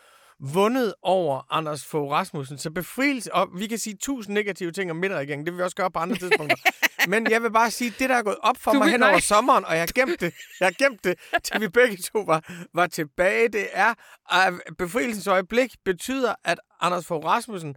[0.41, 2.59] vundet over Anders Fogh Rasmussen.
[2.59, 5.77] Så befrielse, og vi kan sige tusind negative ting om midterregeringen, det vil vi også
[5.77, 6.57] gøre på andre tidspunkter.
[7.09, 9.19] Men jeg vil bare sige, det der er gået op for du mig hen over
[9.19, 12.67] sommeren, og jeg har gemt det, jeg har gemt det, til vi begge to var,
[12.75, 13.95] var tilbage, det er,
[14.31, 17.77] at befrielsens øjeblik betyder, at Anders Fogh Rasmussen,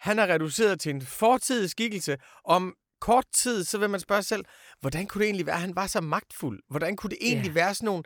[0.00, 2.16] han er reduceret til en fortidig skikkelse.
[2.44, 4.44] Om kort tid, så vil man spørge sig selv,
[4.80, 6.60] hvordan kunne det egentlig være, at han var så magtfuld?
[6.70, 7.54] Hvordan kunne det egentlig yeah.
[7.54, 8.02] være sådan nogle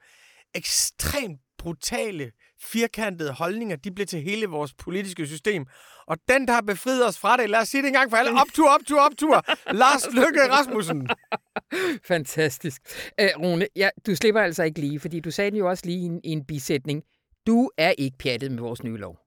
[0.55, 5.67] ekstremt brutale, firkantede holdninger, de bliver til hele vores politiske system.
[6.07, 8.17] Og den, der har befriet os fra det, lad os sige det en gang for
[8.17, 11.09] alle, optur, optur, optur, Lars Lykke Rasmussen.
[12.09, 12.83] Fantastisk.
[13.19, 15.99] Æ, Rune, ja, du slipper altså ikke lige, fordi du sagde det jo også lige
[15.99, 17.03] i en, i en bisætning.
[17.47, 19.19] Du er ikke pjattet med vores nye lov.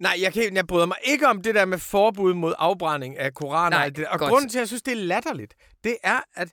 [0.00, 3.34] Nej, jeg, kan, jeg bryder mig ikke om det der med forbud mod afbrænding af
[3.34, 3.76] koraner.
[3.76, 4.06] Nej, og, det.
[4.06, 6.48] og grunden til, at jeg synes, det er latterligt, det er, at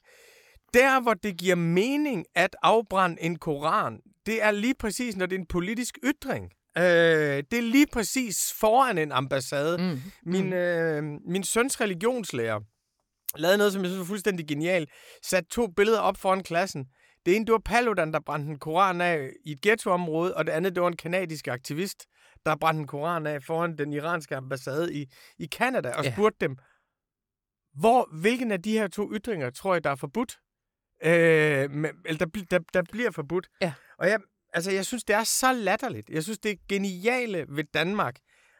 [0.73, 5.35] der, hvor det giver mening at afbrænde en koran, det er lige præcis, når det
[5.35, 6.51] er en politisk ytring.
[6.77, 6.83] Øh,
[7.51, 9.77] det er lige præcis foran en ambassade.
[9.77, 10.01] Mm.
[10.25, 10.53] Min, mm.
[10.53, 12.59] øh, min søns religionslærer
[13.35, 14.89] lavede noget, som jeg synes var fuldstændig genialt.
[15.23, 16.85] Sat to billeder op foran klassen.
[17.25, 20.51] Det ene, det var Paludan, der brændte en koran af i et ghettoområde, og det
[20.51, 22.05] andet, det var en kanadisk aktivist,
[22.45, 25.05] der brændte en koran af foran den iranske ambassade i,
[25.39, 26.47] i Kanada, og spurgte ja.
[26.47, 26.57] dem,
[27.79, 30.37] hvor, hvilken af de her to ytringer tror jeg, der er forbudt?
[31.03, 33.47] Øh, men, eller der, der, der bliver forbudt.
[33.61, 33.73] Ja.
[33.97, 34.19] Og jeg,
[34.53, 36.09] altså, jeg synes, det er så latterligt.
[36.09, 38.15] Jeg synes, det er geniale ved Danmark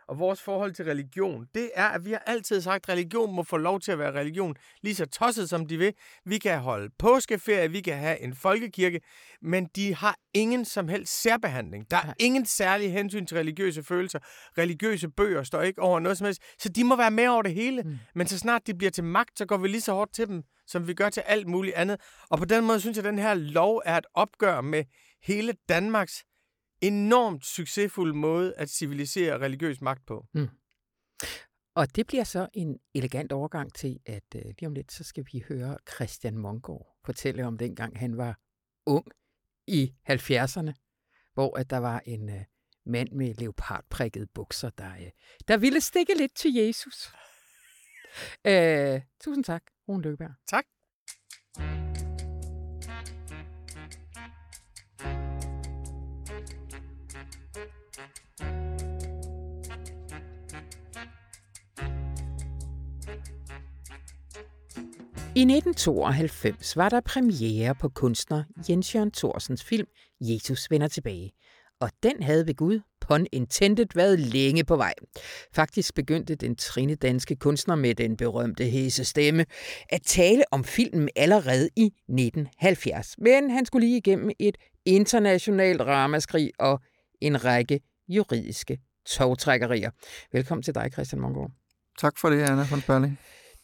[0.10, 3.44] og vores forhold til religion, det er, at vi har altid sagt, at religion må
[3.44, 5.94] få lov til at være religion, lige så tosset som de vil.
[6.26, 9.02] Vi kan holde påskeferie, vi kan have en folkekirke,
[9.42, 11.92] men de har ingen som helst særbehandling.
[11.92, 14.20] Der er ingen særlig hensyn til religiøse følelser.
[14.58, 17.54] Religiøse bøger står ikke over noget som helst, så de må være med over det
[17.54, 17.82] hele.
[17.84, 17.98] Mm.
[18.16, 20.44] Men så snart de bliver til magt, så går vi lige så hårdt til dem,
[20.68, 22.02] som vi gør til alt muligt andet.
[22.30, 24.84] Og på den måde synes jeg, at den her lov er et opgør med
[25.24, 26.24] hele Danmarks
[26.82, 30.26] enormt succesfuld måde at civilisere religiøs magt på.
[30.34, 30.48] Mm.
[31.76, 35.26] Og det bliver så en elegant overgang til, at uh, lige om lidt, så skal
[35.32, 38.40] vi høre Christian Mongård fortælle om dengang han var
[38.86, 39.06] ung
[39.68, 40.74] i 70'erne,
[41.34, 42.42] hvor at der var en uh,
[42.86, 45.08] mand med leopardprikkede bukser, der, uh,
[45.48, 47.12] der ville stikke lidt til Jesus.
[48.48, 50.34] Uh, tusind tak, Rune Løkberg.
[50.48, 50.66] Tak.
[65.40, 69.88] I 1992 var der premiere på kunstner Jens Jørgen Thorsens film
[70.22, 71.32] Jesus vender tilbage.
[71.80, 74.94] Og den havde ved Gud, pun intended, været længe på vej.
[75.54, 79.46] Faktisk begyndte den trinedanske kunstner med den berømte hæse stemme
[79.90, 83.16] at tale om filmen allerede i 1970.
[83.18, 86.80] Men han skulle lige igennem et internationalt ramaskrig og
[87.22, 89.92] en række juridiske togtrækkerier.
[90.32, 91.52] Velkommen til dig, Christian Mongård.
[92.00, 93.20] Tak for det, Anna von Berling.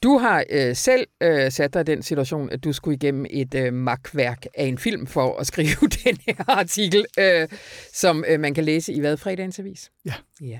[0.05, 3.55] Du har øh, selv øh, sat dig i den situation, at du skulle igennem et
[3.55, 7.47] øh, magtværk af en film for at skrive den her artikel, øh,
[7.93, 9.91] som øh, man kan læse i hvad fredagens avis.
[10.05, 10.13] Ja.
[10.41, 10.59] ja.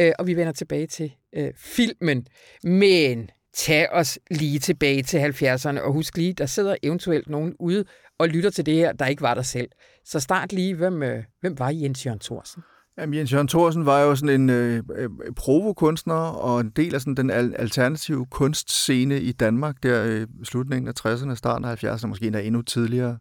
[0.00, 2.26] Øh, og vi vender tilbage til øh, filmen,
[2.64, 7.84] men tag os lige tilbage til 70'erne, og husk lige, der sidder eventuelt nogen ude
[8.18, 9.68] og lytter til det her, der ikke var der selv.
[10.04, 12.62] Så start lige, hvem, øh, hvem var Jens Jørgen Thorsen?
[12.98, 17.00] Jamen, Jens Jørgen Thorsen var jo sådan en øh, øh, provokunstner og en del af
[17.00, 21.84] sådan den al- alternative kunstscene i Danmark der i øh, slutningen af 60'erne, starten af
[21.84, 23.18] 70'erne, måske endda endnu tidligere.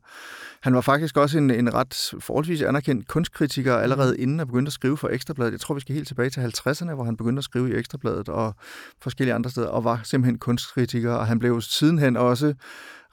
[0.62, 4.22] Han var faktisk også en, en ret forholdsvis anerkendt kunstkritiker allerede mm.
[4.22, 5.52] inden han begyndte at skrive for Ekstrabladet.
[5.52, 8.30] Jeg tror, vi skal helt tilbage til 50'erne, hvor han begyndte at skrive i Ekstrabladet
[8.30, 8.56] og
[9.02, 12.54] forskellige andre steder, og var simpelthen kunstkritiker, og han blev sidenhen også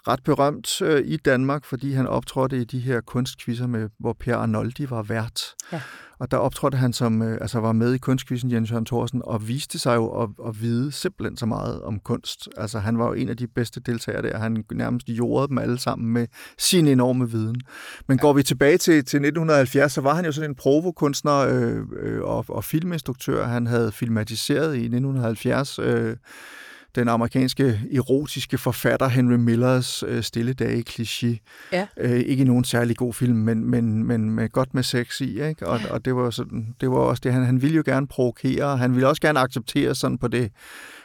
[0.08, 4.36] ret berømt øh, i Danmark, fordi han optrådte i de her kunstkvisser, med, hvor Per
[4.36, 5.42] Arnoldi var vært.
[5.72, 5.80] Ja.
[6.18, 9.48] Og der optrådte han som, øh, altså var med i kunstkvisten Jens Jørgen Thorsen, og
[9.48, 12.48] viste sig jo at, at vide simpelthen så meget om kunst.
[12.56, 14.38] Altså han var jo en af de bedste deltagere der.
[14.38, 16.26] Han nærmest jordede dem alle sammen med
[16.58, 17.60] sin enorme viden.
[18.08, 21.82] Men går vi tilbage til, til 1970, så var han jo sådan en provokunstner øh,
[22.02, 23.46] øh, og, og filminstruktør.
[23.46, 26.16] Han havde filmatiseret i 1970 øh,
[26.94, 31.38] den amerikanske erotiske forfatter Henry Millers øh, Stille dage i Cliché.
[31.72, 31.86] Ja.
[31.96, 35.42] Øh, ikke nogen særlig god film, men, men, men med godt med sex i.
[35.42, 35.66] Ikke?
[35.66, 38.76] Og, og det var sådan, det var også det, han, han ville jo gerne provokere,
[38.76, 40.52] han ville også gerne acceptere sådan på det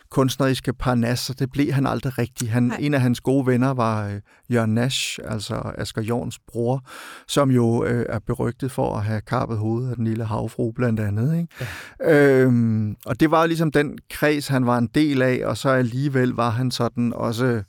[0.09, 2.51] kunstneriske parnas, så det blev han aldrig rigtig.
[2.51, 6.83] Han, en af hans gode venner var øh, Jørgen Nash, altså Asger Jorns bror,
[7.27, 10.99] som jo øh, er berygtet for at have kappet hovedet af den lille havfru blandt
[10.99, 11.37] andet.
[11.37, 11.65] Ikke?
[11.99, 12.41] Ja.
[12.41, 16.29] Øhm, og det var ligesom den kreds, han var en del af, og så alligevel
[16.29, 17.63] var han sådan også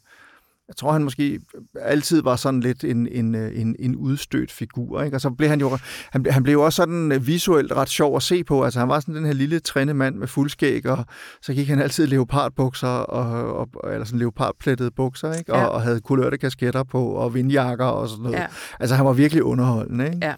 [0.69, 1.41] jeg tror, han måske
[1.81, 5.03] altid var sådan lidt en, en, en, en udstødt figur.
[5.03, 5.17] Ikke?
[5.17, 5.79] Og så blev han jo
[6.11, 8.65] han, han blev også sådan visuelt ret sjov at se på.
[8.65, 11.05] Altså, han var sådan den her lille trænde mand med fuldskæg, og
[11.43, 15.53] så gik han altid leopardbukser, og, og, eller sådan leopardplettede bukser, ikke?
[15.53, 15.67] Og, ja.
[15.67, 18.37] og havde kulørte kasketter på, og vindjakker og sådan noget.
[18.37, 18.47] Ja.
[18.81, 20.07] Altså, han var virkelig underholdende.
[20.07, 20.19] Ikke?
[20.23, 20.35] Ja.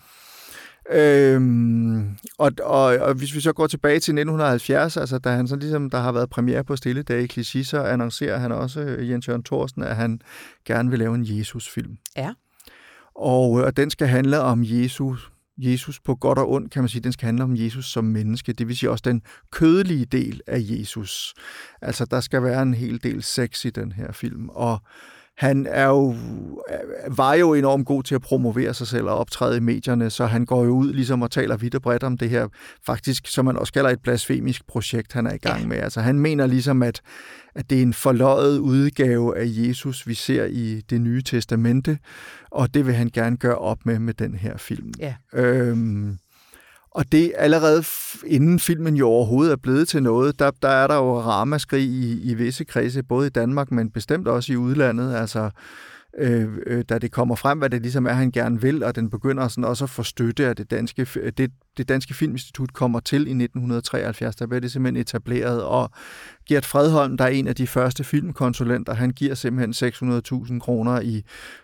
[0.93, 5.57] Øhm, og, og, og hvis vi så går tilbage til 1970, altså da han så
[5.57, 9.11] ligesom, der har været premiere på Stille Dage i Clichy, så annoncerer han også, øh,
[9.11, 10.21] Jens Jørgen Thorsten, at han
[10.65, 11.97] gerne vil lave en Jesus-film.
[12.17, 12.33] Ja.
[13.15, 16.89] Og, øh, og den skal handle om Jesus, Jesus på godt og ondt, kan man
[16.89, 17.03] sige.
[17.03, 18.53] Den skal handle om Jesus som menneske.
[18.53, 21.35] Det vil sige også den kødelige del af Jesus.
[21.83, 24.49] Altså, der skal være en hel del sex i den her film.
[24.49, 24.79] Og
[25.41, 26.15] han er jo,
[27.09, 30.45] var jo enormt god til at promovere sig selv og optræde i medierne, så han
[30.45, 32.49] går jo ud ligesom og taler vidt og bredt om det her,
[32.87, 35.77] faktisk, som man også kalder et blasfemisk projekt, han er i gang med.
[35.77, 37.01] Altså han mener ligesom, at,
[37.55, 41.99] at det er en forløjet udgave af Jesus, vi ser i det nye testamente,
[42.51, 44.93] og det vil han gerne gøre op med med den her film.
[44.99, 45.15] Ja.
[45.33, 46.19] Øhm,
[46.91, 47.85] og det allerede
[48.27, 52.31] inden filmen jo overhovedet er blevet til noget, der, der er der jo ramaskrig i,
[52.31, 55.15] i visse kredse, både i Danmark, men bestemt også i udlandet.
[55.15, 55.51] Altså,
[56.19, 59.11] øh, øh, da det kommer frem, hvad det ligesom er, han gerne vil, og den
[59.11, 61.05] begynder sådan også at få støtte af det danske,
[61.39, 65.91] det, det danske Filminstitut kommer til i 1973, der bliver det simpelthen etableret, og
[66.49, 69.93] Gert Fredholm, der er en af de første filmkonsulenter, han giver simpelthen
[70.53, 71.23] 600.000 kroner i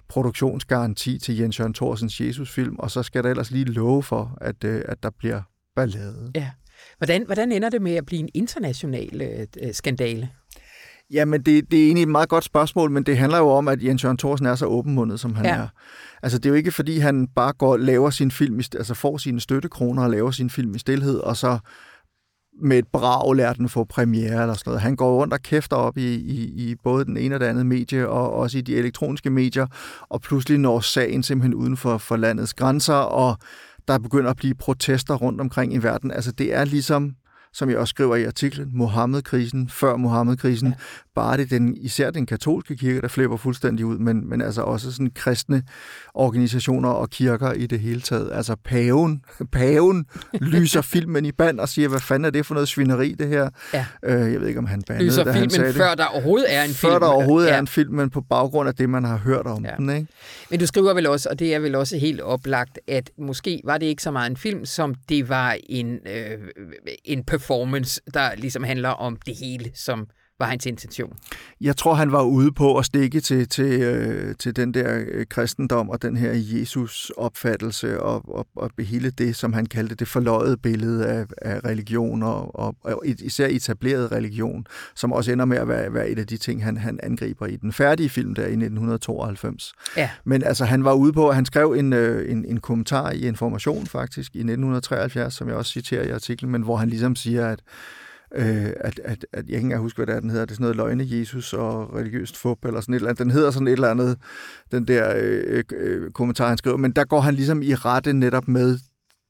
[0.08, 4.64] produktionsgaranti til Jens Jørgen Thorsens Jesusfilm, og så skal der ellers lige love for, at,
[4.64, 5.42] øh, at der bliver
[5.76, 6.30] ballade.
[6.34, 6.50] Ja.
[6.98, 9.22] Hvordan, hvordan ender det med at blive en international
[9.62, 10.30] øh, skandale?
[11.10, 13.84] Jamen, det, det er egentlig et meget godt spørgsmål, men det handler jo om, at
[13.84, 15.54] Jens Jørgen Thorsen er så åbenmundet, som han ja.
[15.54, 15.68] er.
[16.22, 19.40] Altså, det er jo ikke, fordi han bare går laver sin film, altså får sine
[19.40, 21.58] støttekroner og laver sin film i stillhed, og så
[22.62, 24.80] med et brag lærer den få premiere eller sådan noget.
[24.80, 27.66] Han går rundt og kæfter op i, i, i både den ene og det andet
[27.66, 29.66] medie, og også i de elektroniske medier,
[30.08, 33.38] og pludselig når sagen simpelthen uden for, for landets grænser, og
[33.88, 36.10] der begynder at blive protester rundt omkring i verden.
[36.10, 37.14] Altså, det er ligesom
[37.56, 40.74] som jeg også skriver i artiklen, Mohammed-krisen, før Mohammed-krisen, ja.
[41.14, 44.92] bare det den, især den katolske kirke, der flipper fuldstændig ud, men, men altså også
[44.92, 45.62] sådan kristne
[46.14, 48.30] organisationer og kirker i det hele taget.
[48.32, 50.06] Altså paven, paven
[50.40, 53.48] lyser filmen i band og siger, hvad fanden er det for noget svineri, det her?
[53.74, 53.86] Ja.
[54.02, 56.54] Øh, jeg ved ikke, om han bandede, lyser da filmen, han sagde før der overhovedet
[56.54, 56.92] er en før film.
[56.92, 57.54] Før der overhovedet ja.
[57.54, 59.70] er en film, men på baggrund af det, man har hørt om ja.
[59.78, 59.90] den.
[59.90, 60.06] Ikke?
[60.50, 63.78] Men du skriver vel også, og det er vel også helt oplagt, at måske var
[63.78, 66.38] det ikke så meget en film, som det var en, øh,
[67.04, 71.16] en performance performance, der ligesom handler om det hele, som var hans intention?
[71.60, 75.26] Jeg tror, han var ude på at stikke til, til, øh, til den der øh,
[75.26, 80.62] kristendom og den her Jesus-opfattelse og, og, og hele det, som han kaldte det forløjet
[80.62, 85.68] billede af, af religion og, og, og især etableret religion, som også ender med at
[85.68, 88.44] være, være et af de ting, han, han angriber i den færdige film der i
[88.44, 89.72] 1992.
[89.96, 90.10] Ja.
[90.24, 93.26] Men altså, han var ude på, at han skrev en, øh, en, en kommentar i
[93.26, 97.48] Information faktisk i 1973, som jeg også citerer i artiklen, men hvor han ligesom siger,
[97.48, 97.60] at
[98.36, 100.44] øh, at, at, at jeg ikke engang huske, hvad det er, den hedder.
[100.44, 103.18] Det er sådan noget løgne Jesus og religiøst fup, eller sådan et eller andet.
[103.18, 104.18] Den hedder sådan et eller andet,
[104.72, 106.76] den der øh, øh, øh, kommentar, han skriver.
[106.76, 108.78] Men der går han ligesom i rette netop med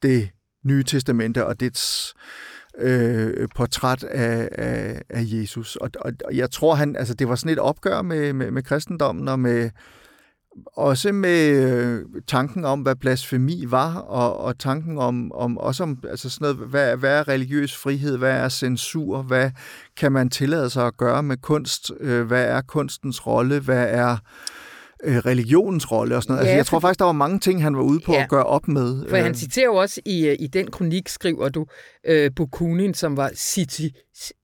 [0.03, 0.29] det
[0.65, 2.15] nye testamente og dets
[2.79, 5.77] øh, portræt af, af, af Jesus.
[5.77, 8.63] Og, og, og jeg tror, han, altså, det var sådan et opgør med, med, med
[8.63, 9.71] kristendommen og med,
[10.67, 15.99] også med øh, tanken om, hvad blasfemi var, og, og tanken om, om også om
[16.11, 19.51] altså sådan noget, hvad, hvad er religiøs frihed, hvad er censur, hvad
[19.97, 24.17] kan man tillade sig at gøre med kunst, øh, hvad er kunstens rolle, hvad er
[25.05, 26.41] øh, religionens rolle og sådan noget.
[26.41, 28.23] Altså, ja, altså, jeg tror faktisk, der var mange ting, han var ude på ja,
[28.23, 29.09] at gøre op med.
[29.09, 31.67] For han citerer jo også i, i den kronik, skriver du,
[32.07, 33.89] øh, Bukunin, som var city,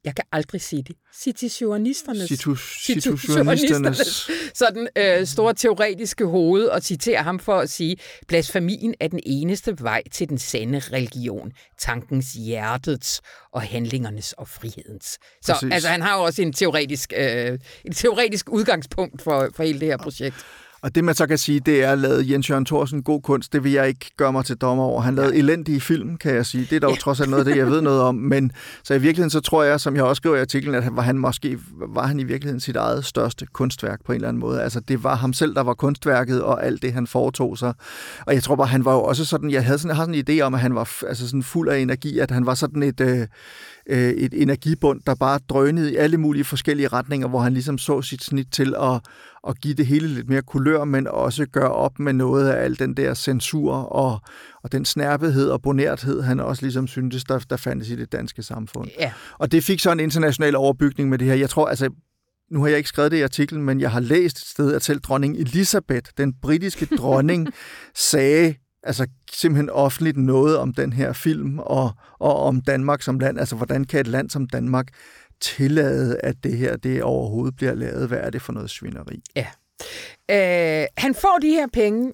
[0.05, 2.29] jeg kan aldrig sige det, situationisterne.
[2.29, 3.95] Situationisterne.
[4.55, 7.97] sådan øh, store teoretiske hoved, og citerer ham for at sige,
[8.29, 13.21] blasfemien er den eneste vej til den sande religion, tankens, hjertets
[13.53, 15.19] og handlingernes og frihedens.
[15.43, 15.73] Så Præcis.
[15.73, 19.89] altså, han har jo også en teoretisk, øh, et teoretisk udgangspunkt for, for hele det
[19.89, 20.37] her projekt.
[20.83, 23.53] Og det man så kan sige, det er at Jens Jørgen Thorsen god kunst.
[23.53, 25.01] Det vil jeg ikke gøre mig til dommer over.
[25.01, 26.67] Han lavede elendige film, kan jeg sige.
[26.71, 26.97] Det er dog ja.
[26.97, 28.15] trods alt noget af det, jeg ved noget om.
[28.15, 28.53] Men
[28.85, 31.19] så i virkeligheden, så tror jeg, som jeg også skriver i artiklen, at var han
[31.19, 34.63] måske var han i virkeligheden sit eget største kunstværk på en eller anden måde.
[34.63, 37.75] Altså det var ham selv, der var kunstværket og alt det, han foretog sig.
[38.27, 40.15] Og jeg tror bare, han var jo også sådan, jeg havde sådan, jeg har sådan
[40.15, 42.83] en idé om, at han var altså sådan fuld af energi, at han var sådan
[42.83, 43.27] et, øh,
[43.87, 48.03] øh, et energibund, der bare drønede i alle mulige forskellige retninger, hvor han ligesom så
[48.03, 49.01] sit snit til at,
[49.49, 52.79] at give det hele lidt mere kulør, men også gøre op med noget af al
[52.79, 54.21] den der censur og,
[54.63, 58.43] og den snærpethed og bonerthed, han også ligesom syntes, der, der fandtes i det danske
[58.43, 58.91] samfund.
[58.99, 59.13] Ja.
[59.39, 61.35] Og det fik så en international overbygning med det her.
[61.35, 61.91] Jeg tror, altså,
[62.51, 64.83] nu har jeg ikke skrevet det i artiklen, men jeg har læst et sted, at
[64.83, 67.49] selv dronning Elisabeth, den britiske dronning,
[67.95, 73.39] sagde altså simpelthen offentligt noget om den her film og, og om Danmark som land.
[73.39, 74.89] Altså, hvordan kan et land som Danmark
[75.43, 78.09] tillade, at det her det overhovedet bliver lavet?
[78.09, 79.23] Hvad er det for noget svineri?
[79.37, 79.47] Ja.
[80.31, 82.13] Øh, han får de her penge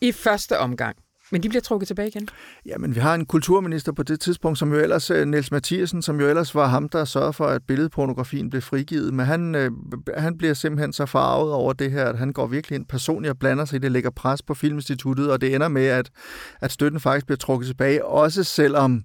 [0.00, 0.96] i første omgang.
[1.32, 2.28] Men de bliver trukket tilbage igen?
[2.66, 6.02] Ja, men vi har en kulturminister på det tidspunkt, som jo ellers, øh, Niels Mathiasen,
[6.02, 9.14] som jo ellers var ham, der sørgede for, at billedpornografien blev frigivet.
[9.14, 9.70] Men han, øh,
[10.16, 13.38] han bliver simpelthen så farvet over det her, at han går virkelig ind personligt og
[13.38, 16.10] blander sig i det, lægger pres på Filminstituttet, og det ender med, at,
[16.60, 19.04] at støtten faktisk bliver trukket tilbage, også selvom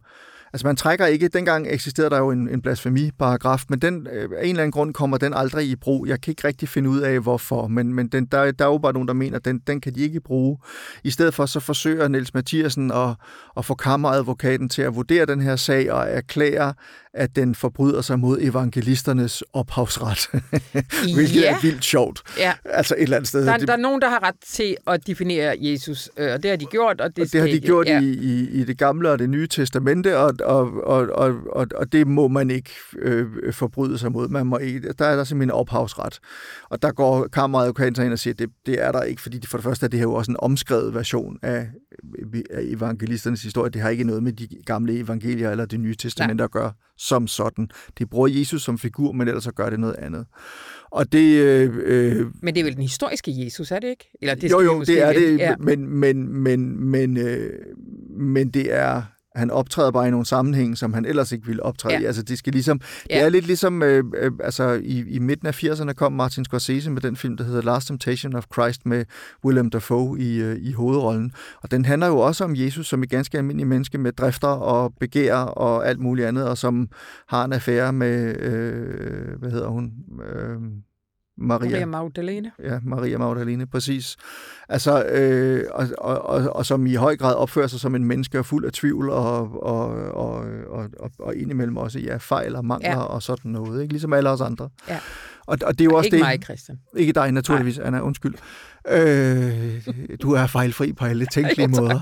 [0.54, 4.44] Altså man trækker ikke, dengang eksisterede der jo en, en blasfemiparagraf, men den, øh, af
[4.44, 6.08] en eller anden grund kommer den aldrig i brug.
[6.08, 8.78] Jeg kan ikke rigtig finde ud af, hvorfor, men, men den, der, der er jo
[8.78, 10.58] bare nogen, der mener, at den, den kan de ikke bruge.
[11.04, 13.10] I stedet for så forsøger Niels Mathiasen at,
[13.58, 16.74] at få kammeradvokaten til at vurdere den her sag og erklære,
[17.14, 20.30] at den forbryder sig mod evangelisternes ophavsret.
[21.16, 21.56] Hvilket ja.
[21.56, 22.22] er vildt sjovt.
[22.38, 22.54] Ja.
[22.66, 23.46] Altså et eller andet sted.
[23.46, 26.58] Der, der er nogen, der har ret til at definere Jesus, øh, og det har
[26.58, 27.02] de gjort.
[27.02, 28.02] Og det, og det har de gjort ja.
[28.02, 31.92] i, i, i det gamle og det nye testamente, og, og, og, og, og, og
[31.92, 34.28] det må man ikke øh, forbryde sig mod.
[34.28, 36.20] Man må ikke, der er der simpelthen ophavsret.
[36.70, 39.58] Og der går kammeradvokaten ind og siger, at det, det er der ikke, fordi for
[39.58, 41.68] det første er det her jo også en omskrevet version af,
[42.50, 43.72] af evangelisternes historie.
[43.72, 46.46] Det har ikke noget med de gamle evangelier eller det nye testamente Nej.
[46.46, 47.70] at gøre som sådan.
[48.00, 50.26] De bruger Jesus som figur, men ellers så gør det noget andet.
[50.92, 54.10] Og det, øh, øh, men det er vel den historiske Jesus, er det ikke?
[54.22, 55.56] Eller det jo, jo, det er det, ja.
[55.60, 57.50] men, men, men, men, øh,
[58.10, 59.02] men det er
[59.36, 62.02] han optræder bare i nogle sammenhæng, som han ellers ikke ville optræde ja.
[62.02, 62.06] i.
[62.06, 63.16] Altså, det skal ligesom, ja.
[63.16, 66.92] det er lidt ligesom, øh, øh, altså i, i midten af 80'erne kom Martin Scorsese
[66.92, 69.06] med den film, der hedder Last Temptation of Christ med
[69.46, 71.32] Willem Dafoe i, øh, i hovedrollen.
[71.62, 74.94] Og den handler jo også om Jesus som et ganske almindeligt menneske med drifter og
[75.00, 76.88] begær og alt muligt andet, og som
[77.28, 79.92] har en affære med, øh, hvad hedder hun?
[80.26, 80.58] Øh,
[81.38, 82.52] Maria, Maria Magdalene.
[82.64, 84.18] Ja, Maria Magdalene, præcis.
[84.70, 88.40] Altså, øh, og, og, og, og som i høj grad opfører sig som en menneske
[88.40, 92.66] og fuld af tvivl og, og, og, og, og, og indimellem også ja, fejl og
[92.66, 93.02] mangler ja.
[93.02, 93.94] og sådan noget, ikke?
[93.94, 94.70] ligesom alle os andre.
[94.90, 95.00] Ja.
[95.46, 96.80] Og, og det er jo også ikke det, mig, Christian.
[96.98, 97.88] Ikke dig, naturligvis, Nej.
[97.88, 98.36] Anna, undskyld.
[98.90, 99.88] Øh,
[100.22, 102.00] du er fejlfri på alle tænkelige jo, måder.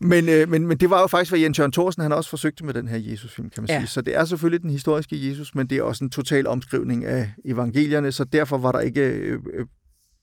[0.00, 2.64] Men, øh, men, men det var jo faktisk, hvad Jens Jørgen Thorsen han også forsøgte
[2.64, 3.78] med den her Jesusfilm, kan man ja.
[3.78, 3.86] sige.
[3.86, 7.30] Så det er selvfølgelig den historiske Jesus, men det er også en total omskrivning af
[7.44, 9.66] evangelierne, så derfor var der ikke øh, øh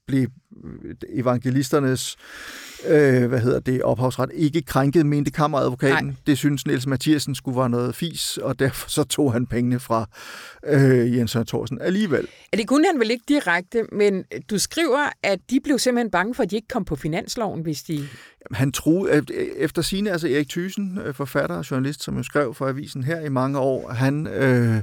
[0.07, 0.27] blev
[1.09, 2.17] evangelisternes
[2.87, 6.05] øh, hvad hedder det, ophavsret ikke krænket, mente kammeradvokaten.
[6.05, 6.15] Nej.
[6.27, 10.09] Det synes Niels Mathiasen skulle være noget fis, og derfor så tog han pengene fra
[10.65, 12.27] øh, Jens Søren Thorsen alligevel.
[12.53, 16.35] Ja, det kunne han vel ikke direkte, men du skriver, at de blev simpelthen bange
[16.35, 18.07] for, at de ikke kom på finansloven, hvis de...
[18.51, 19.25] Han troede,
[19.57, 23.19] efter sine, altså Erik Thyssen, øh, forfatter og journalist, som jo skrev for avisen her
[23.19, 24.81] i mange år, han øh,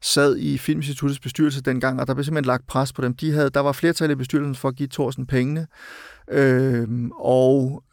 [0.00, 3.14] sad i Filminstituttets bestyrelse dengang, og der blev simpelthen lagt pres på dem.
[3.14, 5.66] De havde, der var flertal i bestyrelsen for at give Thorsen pengene,
[6.30, 7.84] øh, og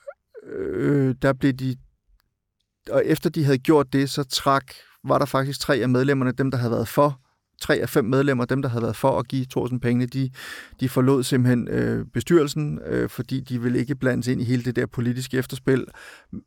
[0.44, 1.76] øh, der blev de
[2.90, 4.66] og efter de havde gjort det, så trak,
[5.04, 7.20] var der faktisk tre af medlemmerne, dem der havde været for,
[7.62, 10.30] tre af fem medlemmer, dem der havde været for at give Thorsen pengene, de,
[10.80, 14.76] de forlod simpelthen øh, bestyrelsen, øh, fordi de ville ikke blandes ind i hele det
[14.76, 15.86] der politiske efterspil.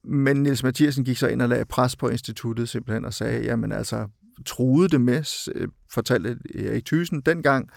[0.05, 3.73] Men Niels Mathiasen gik så ind og lagde pres på instituttet simpelthen og sagde, jamen
[3.73, 4.07] altså,
[4.47, 7.71] truede det med, øh, fortalte Erik Thyssen dengang,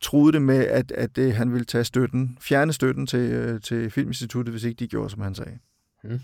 [0.00, 3.90] truede det med, at, at det, han ville tage støtten, fjerne støtten til, øh, til
[3.90, 5.58] Filminstituttet, hvis ikke de gjorde, som han sagde.
[6.04, 6.20] Hmm.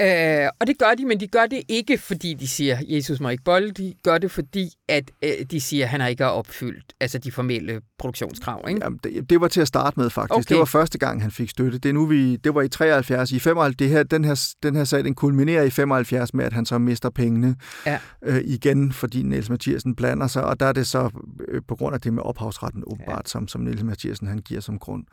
[0.00, 3.28] Øh, og det gør de, men de gør det ikke, fordi de siger, Jesus må
[3.28, 3.70] ikke bolle.
[3.70, 7.32] De gør det, fordi at øh, de siger, at han har ikke opfyldt altså de
[7.32, 8.64] formelle produktionskrav.
[8.68, 8.80] Ikke?
[8.84, 10.32] Jamen, det, det var til at starte med, faktisk.
[10.32, 10.48] Okay.
[10.48, 11.78] Det var første gang, han fik støtte.
[11.78, 13.32] Det, er nu, vi, det var i 73.
[13.32, 16.52] I 75, det her, den, her, den her sag, den kulminerer i 75 med, at
[16.52, 17.98] han så mister pengene ja.
[18.22, 20.44] øh, igen, fordi Niels Mathiasen blander sig.
[20.44, 21.10] Og der er det så
[21.48, 23.30] øh, på grund af det med ophavsretten åbenbart, ja.
[23.30, 25.04] som, som Niels Mathiasen han giver som grund.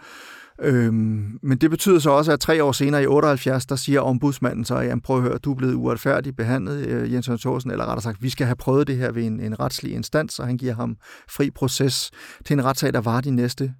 [0.61, 4.65] Øhm, men det betyder så også, at tre år senere i 78, der siger ombudsmanden
[4.65, 7.85] så, jamen prøv at høre, du er blevet uretfærdigt behandlet, øh, Jens Jørgen Thorsen, eller
[7.85, 10.57] rettere sagt, vi skal have prøvet det her ved en, en retslig instans, og han
[10.57, 10.97] giver ham
[11.29, 12.11] fri proces
[12.45, 13.73] til en retssag, der var de næste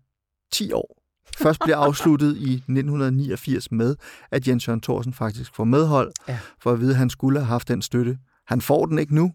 [0.54, 1.00] 10 år.
[1.38, 3.96] Først bliver afsluttet i 1989 med,
[4.32, 6.40] at Jens Jørgen Thorsen faktisk får medhold, ja.
[6.62, 8.18] for at vide, at han skulle have haft den støtte.
[8.48, 9.32] Han får den ikke nu,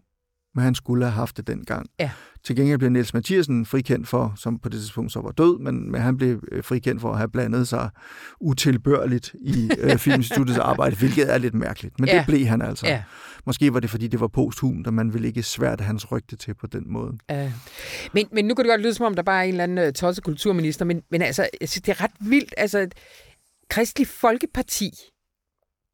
[0.59, 1.89] men han skulle have haft det dengang.
[1.99, 2.11] Ja.
[2.43, 5.91] Til gengæld blev Niels Mathiasen frikendt for, som på det tidspunkt så var død, men,
[5.91, 7.89] men han blev øh, frikendt for at have blandet sig
[8.41, 11.99] utilbørligt i øh, Filminstituttets arbejde, hvilket er lidt mærkeligt.
[11.99, 12.17] Men ja.
[12.17, 12.87] det blev han altså.
[12.87, 13.03] Ja.
[13.45, 16.53] Måske var det, fordi det var posthum, og man ville ikke svært hans rygte til
[16.53, 17.17] på den måde.
[17.29, 17.51] Ja.
[18.13, 19.87] Men, men nu kan det godt lyde, som om der bare er en eller anden
[19.87, 22.53] uh, tosset kulturminister, men, men altså, altså, det er ret vildt.
[22.57, 22.87] Altså,
[23.69, 24.91] Kristelig Folkeparti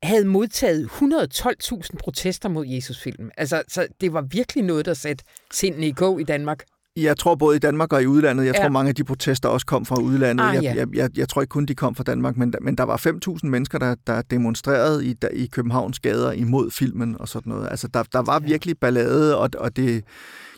[0.05, 3.31] havde modtaget 112.000 protester mod Jesus-filmen.
[3.37, 6.63] Altså, så det var virkelig noget, der satte sindene i gå i Danmark.
[6.97, 8.45] Jeg tror både i Danmark og i udlandet.
[8.45, 8.61] Jeg ja.
[8.61, 10.43] tror, mange af de protester også kom fra udlandet.
[10.43, 10.73] Ah, ja.
[10.75, 12.97] jeg, jeg, jeg tror ikke kun, de kom fra Danmark, men, men der var
[13.37, 17.67] 5.000 mennesker, der, der demonstrerede i, der, i Københavns gader imod filmen og sådan noget.
[17.71, 20.03] Altså, der, der var virkelig ballade, og, og det,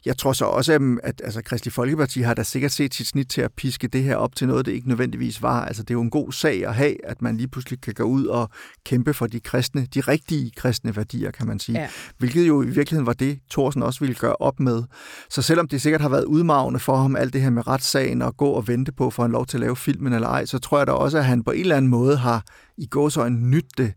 [0.08, 3.28] jeg tror så også, at, at altså, Kristelig Folkeparti har da sikkert set sit snit
[3.28, 5.66] til at piske det her op til noget, det ikke nødvendigvis var.
[5.66, 8.04] Altså, det er jo en god sag at have, at man lige pludselig kan gå
[8.04, 8.50] ud og
[8.86, 11.80] kæmpe for de kristne, de rigtige kristne værdier, kan man sige.
[11.80, 11.90] Ja.
[12.18, 14.84] Hvilket jo i virkeligheden var det, Thorsen også ville gøre op med.
[15.30, 18.38] Så selvom det sikkert har været udmavende for ham, alt det her med retssagen og
[18.38, 20.78] gå og vente på for en lov til at lave filmen eller ej, så tror
[20.78, 22.44] jeg da også, at han på en eller anden måde har
[22.78, 23.94] i gåsøjne nyt det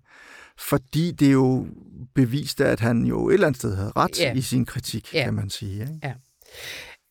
[0.60, 1.66] fordi det er jo
[2.14, 4.34] bevist, at han jo et eller andet sted havde ret ja.
[4.34, 5.24] i sin kritik, ja.
[5.24, 5.80] kan man sige.
[5.80, 6.14] Ikke?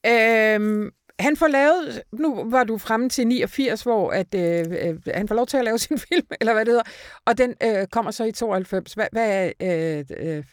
[0.05, 0.55] Ja.
[0.55, 0.89] Øhm,
[1.19, 5.35] han får lavet, nu var du fremme til 89, hvor at, øh, øh, han får
[5.35, 6.89] lov til at lave sin film, eller hvad det hedder,
[7.25, 8.93] og den øh, kommer så i 92.
[8.93, 10.43] Hvad, hvad, er, øh, øh,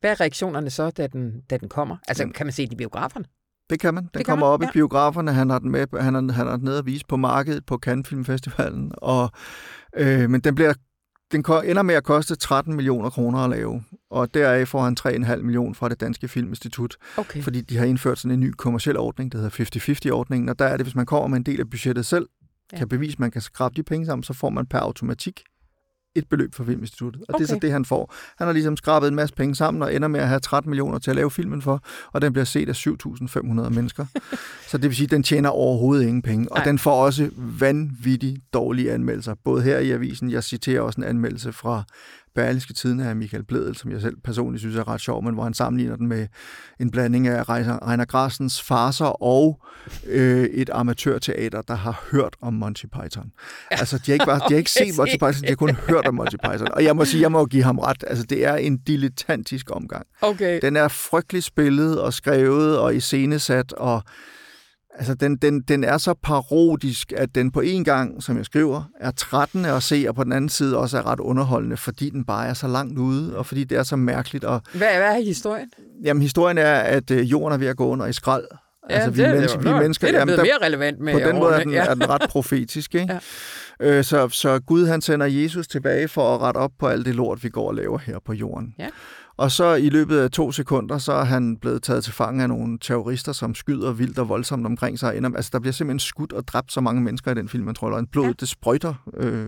[0.00, 1.96] hvad er reaktionerne så, da den, da den kommer?
[2.08, 3.24] Altså, kan man se de biograferne?
[3.70, 4.02] Det kan man.
[4.02, 4.68] Den det kommer man, op ja.
[4.68, 5.32] i biograferne.
[5.32, 7.78] Han har den med, han har, han har den nede at vise på markedet på
[7.78, 8.92] Cannes Filmfestivalen.
[8.96, 9.30] Og,
[9.96, 10.74] øh, men den bliver
[11.32, 15.36] den ender med at koste 13 millioner kroner at lave, og deraf får han 3,5
[15.36, 17.42] millioner fra det Danske Filminstitut, okay.
[17.42, 20.76] fordi de har indført sådan en ny kommersiel ordning, der hedder 50-50-ordningen, og der er
[20.76, 22.28] det, hvis man kommer med en del af budgettet selv,
[22.72, 22.78] ja.
[22.78, 25.42] kan bevise, at man kan skrabe de penge sammen, så får man per automatik
[26.14, 27.22] et beløb for Filminstituttet.
[27.22, 27.42] Og okay.
[27.44, 28.14] det er så det, han får.
[28.38, 30.98] Han har ligesom skrabet en masse penge sammen og ender med at have 13 millioner
[30.98, 31.82] til at lave filmen for,
[32.12, 34.06] og den bliver set af 7.500 mennesker.
[34.70, 36.52] så det vil sige, at den tjener overhovedet ingen penge.
[36.52, 36.64] Og Ej.
[36.64, 39.34] den får også vanvittigt dårlige anmeldelser.
[39.44, 41.84] Både her i avisen, jeg citerer også en anmeldelse fra
[42.34, 45.42] Berlingske Tiden af Michael Bledel, som jeg selv personligt synes er ret sjov, men hvor
[45.42, 46.26] han sammenligner den med
[46.80, 49.60] en blanding af Reiner Grassens farser og
[50.06, 53.32] øh, et amatørteater, der har hørt om Monty Python.
[53.70, 56.06] Altså, de har ikke, bare, de har ikke set Monty Python, de har kun hørt
[56.06, 56.68] om Monty Python.
[56.72, 58.04] Og jeg må sige, jeg må give ham ret.
[58.06, 60.06] Altså, det er en dilettantisk omgang.
[60.20, 60.60] Okay.
[60.62, 64.02] Den er frygtelig spillet og skrevet og iscenesat og
[64.98, 68.82] Altså, den, den, den er så parodisk, at den på en gang, som jeg skriver,
[69.00, 72.24] er trættende at se, og på den anden side også er ret underholdende, fordi den
[72.24, 74.44] bare er så langt ude, og fordi det er så mærkeligt.
[74.44, 75.70] Og, hvad, hvad er historien?
[76.04, 78.44] Jamen, historien er, at øh, jorden er ved at gå under i skrald.
[78.90, 81.12] Ja, altså, vi, det, mennesker, det, vi mennesker, det er jamen, der, mere relevant med
[81.12, 81.86] På den måde er den, ja.
[81.86, 83.20] er den ret profetisk, ikke?
[83.80, 83.98] Ja.
[83.98, 87.14] Øh, så, så Gud han sender Jesus tilbage for at rette op på alt det
[87.14, 88.74] lort, vi går og laver her på jorden.
[88.78, 88.88] Ja.
[89.36, 92.48] Og så i løbet af to sekunder, så er han blevet taget til fange af
[92.48, 95.14] nogle terrorister, som skyder vildt og voldsomt omkring sig.
[95.14, 97.90] Altså, der bliver simpelthen skudt og dræbt så mange mennesker i den film, man tror,
[97.90, 98.32] og blod, ja.
[98.40, 98.94] det sprøjter.
[99.16, 99.46] Øh.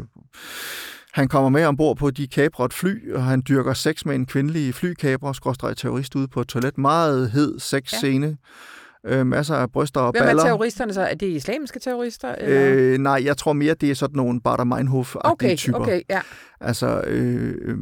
[1.13, 4.75] Han kommer med ombord på de kabret fly, og han dyrker sex med en kvindelig
[4.75, 6.79] flykaber, skråstrej terrorist ude på et toilet.
[6.79, 8.27] Meget hed sexscene.
[8.27, 8.35] Ja
[9.07, 10.33] øh, masser af bryster og Hvem baller.
[10.33, 11.03] Hvem er terroristerne så?
[11.03, 12.35] Er det islamiske terrorister?
[12.35, 12.93] Eller?
[12.93, 15.79] Øh, nej, jeg tror mere, det er sådan nogle Bader meinhof okay, typer.
[15.79, 16.21] Okay, ja.
[16.61, 17.77] Altså, øh, øh,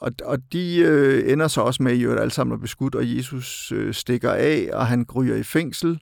[0.00, 3.72] og, og de øh, ender så også med, at alle sammen er beskudt, og Jesus
[3.72, 6.00] øh, stikker af, og han gryger i fængsel.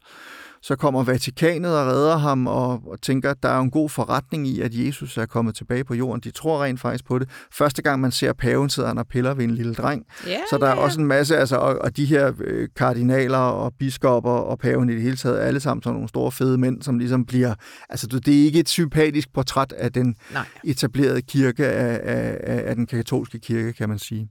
[0.63, 4.47] Så kommer Vatikanet og redder ham og, og tænker, at der er en god forretning
[4.47, 6.21] i, at Jesus er kommet tilbage på jorden.
[6.21, 7.29] De tror rent faktisk på det.
[7.53, 10.07] Første gang man ser paven, sidder han og piller ved en lille dreng.
[10.29, 10.85] Yeah, så der er yeah.
[10.85, 14.95] også en masse, altså, og, og de her øh, kardinaler og biskopper og paven i
[14.95, 17.55] det hele taget, alle sammen sådan nogle store fede mænd, som ligesom bliver,
[17.89, 20.47] altså det er ikke et sympatisk portræt af den Nej.
[20.65, 24.29] etablerede kirke, af, af, af den katolske kirke, kan man sige.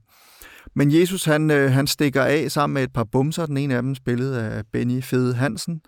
[0.74, 3.46] Men Jesus, han, øh, han stikker af sammen med et par bumser.
[3.46, 5.80] Den ene af dem spillet af Benny Fede Hansen.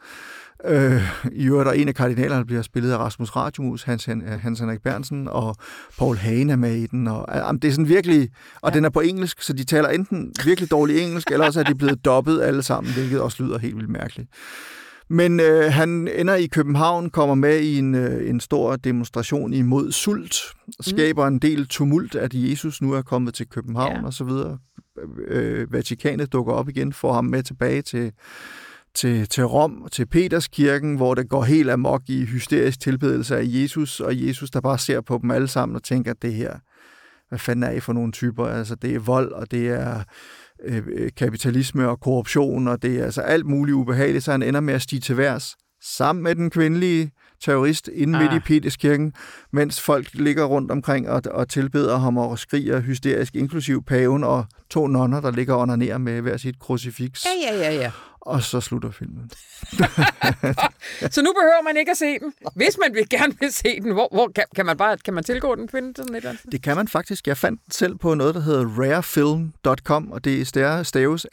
[0.64, 1.02] Øh,
[1.32, 4.04] I øvrigt er en af kardinalerne bliver spillet af Rasmus Radiomus, Hans,
[4.40, 5.56] Hans Henrik Bernsen, og
[5.98, 7.08] Paul Hagen er med i den.
[7.08, 8.28] Og, øh, det er sådan virkelig,
[8.62, 8.76] og ja.
[8.76, 11.74] den er på engelsk, så de taler enten virkelig dårlig engelsk, eller også er de
[11.74, 14.28] blevet dobbet alle sammen, hvilket også lyder helt vildt mærkeligt.
[15.10, 19.92] Men øh, han ender i København, kommer med i en, øh, en stor demonstration imod
[19.92, 20.36] sult,
[20.80, 21.34] skaber mm.
[21.34, 24.06] en del tumult, at Jesus nu er kommet til København ja.
[24.06, 24.58] og så videre.
[25.28, 28.12] Øh, Vatikanet dukker op igen, får ham med tilbage til,
[28.94, 34.00] til, til Rom, til Peterskirken, hvor det går helt amok i hysterisk tilbedelse af Jesus,
[34.00, 36.56] og Jesus, der bare ser på dem alle sammen og tænker, at det her,
[37.28, 38.46] hvad fanden er I for nogle typer?
[38.46, 40.02] Altså, det er vold, og det er
[40.64, 44.74] øh, kapitalisme og korruption, og det er altså alt muligt ubehageligt, så han ender med
[44.74, 47.10] at stige til værs sammen med den kvindelige
[47.44, 48.22] terrorist inde ah.
[48.22, 48.42] midt i ah.
[48.42, 49.12] Peterskirken,
[49.52, 54.44] mens folk ligger rundt omkring og, og tilbeder ham og skriger hysterisk, inklusiv paven og
[54.70, 57.24] to nonner, der ligger under ned med hver sit krucifiks.
[57.24, 57.90] Ja, ja, ja, ja.
[58.26, 59.30] Og så slutter filmen.
[61.14, 62.32] så nu behøver man ikke at se den.
[62.54, 65.24] Hvis man vil gerne vil se den, hvor, hvor kan, kan, man bare kan man
[65.24, 65.68] tilgå den?
[65.68, 67.26] Finde sådan et det kan man faktisk.
[67.26, 71.26] Jeg fandt den selv på noget, der hedder rarefilm.com, og det er staves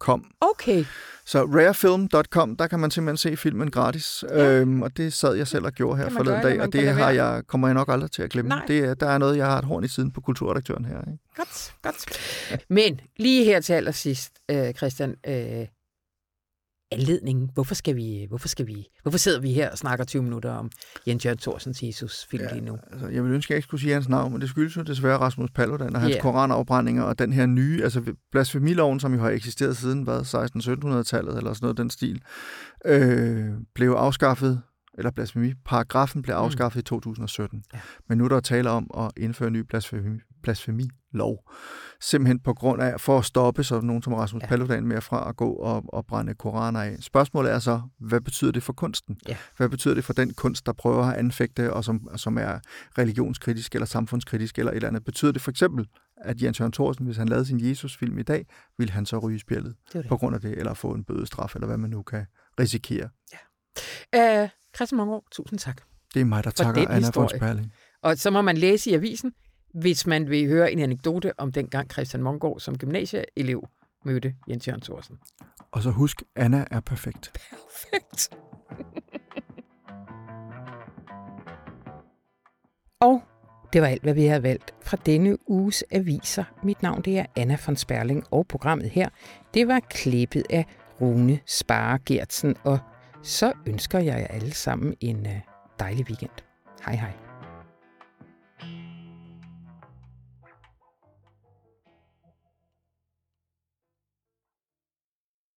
[0.00, 0.24] R-A-R-E-F-I-L-M-M.com.
[0.40, 0.84] Okay.
[1.26, 4.50] Så rarefilm.com, der kan man simpelthen se filmen gratis, ja.
[4.50, 7.42] øhm, og det sad jeg selv og gjorde her forleden dag, og det har jeg,
[7.46, 8.48] kommer jeg nok aldrig til at glemme.
[8.48, 8.64] Nej.
[8.68, 11.00] Det, der er noget, jeg har et horn i siden på kulturredaktøren her.
[11.00, 11.18] Ikke?
[11.36, 12.06] Godt, godt.
[12.50, 12.56] Ja.
[12.68, 15.66] Men lige her til allersidst, øh, Christian, øh,
[16.90, 17.50] anledningen.
[17.54, 20.70] Hvorfor skal vi, hvorfor skal vi, hvorfor sidder vi her og snakker 20 minutter om
[21.06, 22.78] Jens Jørgen Thorsens Jesus film ja, lige nu?
[22.92, 24.82] Altså, jeg vil ønske, at jeg ikke skulle sige hans navn, men det skyldes jo
[24.82, 26.22] desværre Rasmus Paludan og hans yeah.
[26.22, 31.52] koranafbrændinger og den her nye, altså blasfemiloven, som jo har eksisteret siden, hvad, 16-1700-tallet eller
[31.52, 32.22] sådan noget den stil,
[32.84, 34.62] øh, blev afskaffet
[34.98, 36.42] eller blasfemiparagrafen blev mm.
[36.42, 36.80] afskaffet mm.
[36.80, 37.62] i 2017.
[37.74, 37.78] Ja.
[38.08, 41.50] Men nu er der tale om at indføre en ny blasfemi, blasfemilov.
[42.00, 44.46] Simpelthen på grund af, for at stoppe så nogen som Rasmus ja.
[44.46, 46.96] Paludan med fra at gå og, og brænde koraner af.
[47.00, 49.16] Spørgsmålet er så, hvad betyder det for kunsten?
[49.28, 49.36] Ja.
[49.56, 52.58] Hvad betyder det for den kunst, der prøver at anfægte, og som, som er
[52.98, 55.04] religionskritisk eller samfundskritisk eller et eller andet?
[55.04, 58.46] Betyder det for eksempel, at Jens Jørgen Thorsen, hvis han lavede sin Jesus-film i dag,
[58.78, 59.74] ville han så ryge spjældet
[60.08, 62.26] på grund af det, eller få en bødestraf, eller hvad man nu kan
[62.60, 63.08] risikere.
[63.32, 64.42] Ja.
[64.42, 65.82] Uh, Christian Mongaard, tusind tak.
[66.14, 67.72] Det er mig, der takker Anna von Sperling.
[68.02, 69.32] Og så må man læse i avisen,
[69.80, 73.68] hvis man vil høre en anekdote om dengang Christian Mongård som gymnasieelev
[74.04, 75.18] mødte Jens Jørgen Thorsen.
[75.70, 77.32] Og så husk, Anna er perfekt.
[77.34, 78.30] Perfekt.
[83.00, 83.22] og
[83.72, 86.44] det var alt, hvad vi har valgt fra denne uges aviser.
[86.62, 89.08] Mit navn det er Anna von Sperling, og programmet her,
[89.54, 90.66] det var klippet af
[91.00, 92.78] Rune Spare Gertsen, og
[93.22, 95.40] så ønsker jeg jer alle sammen en øh,
[95.78, 96.30] dejlig weekend.
[96.84, 97.25] Hej hej.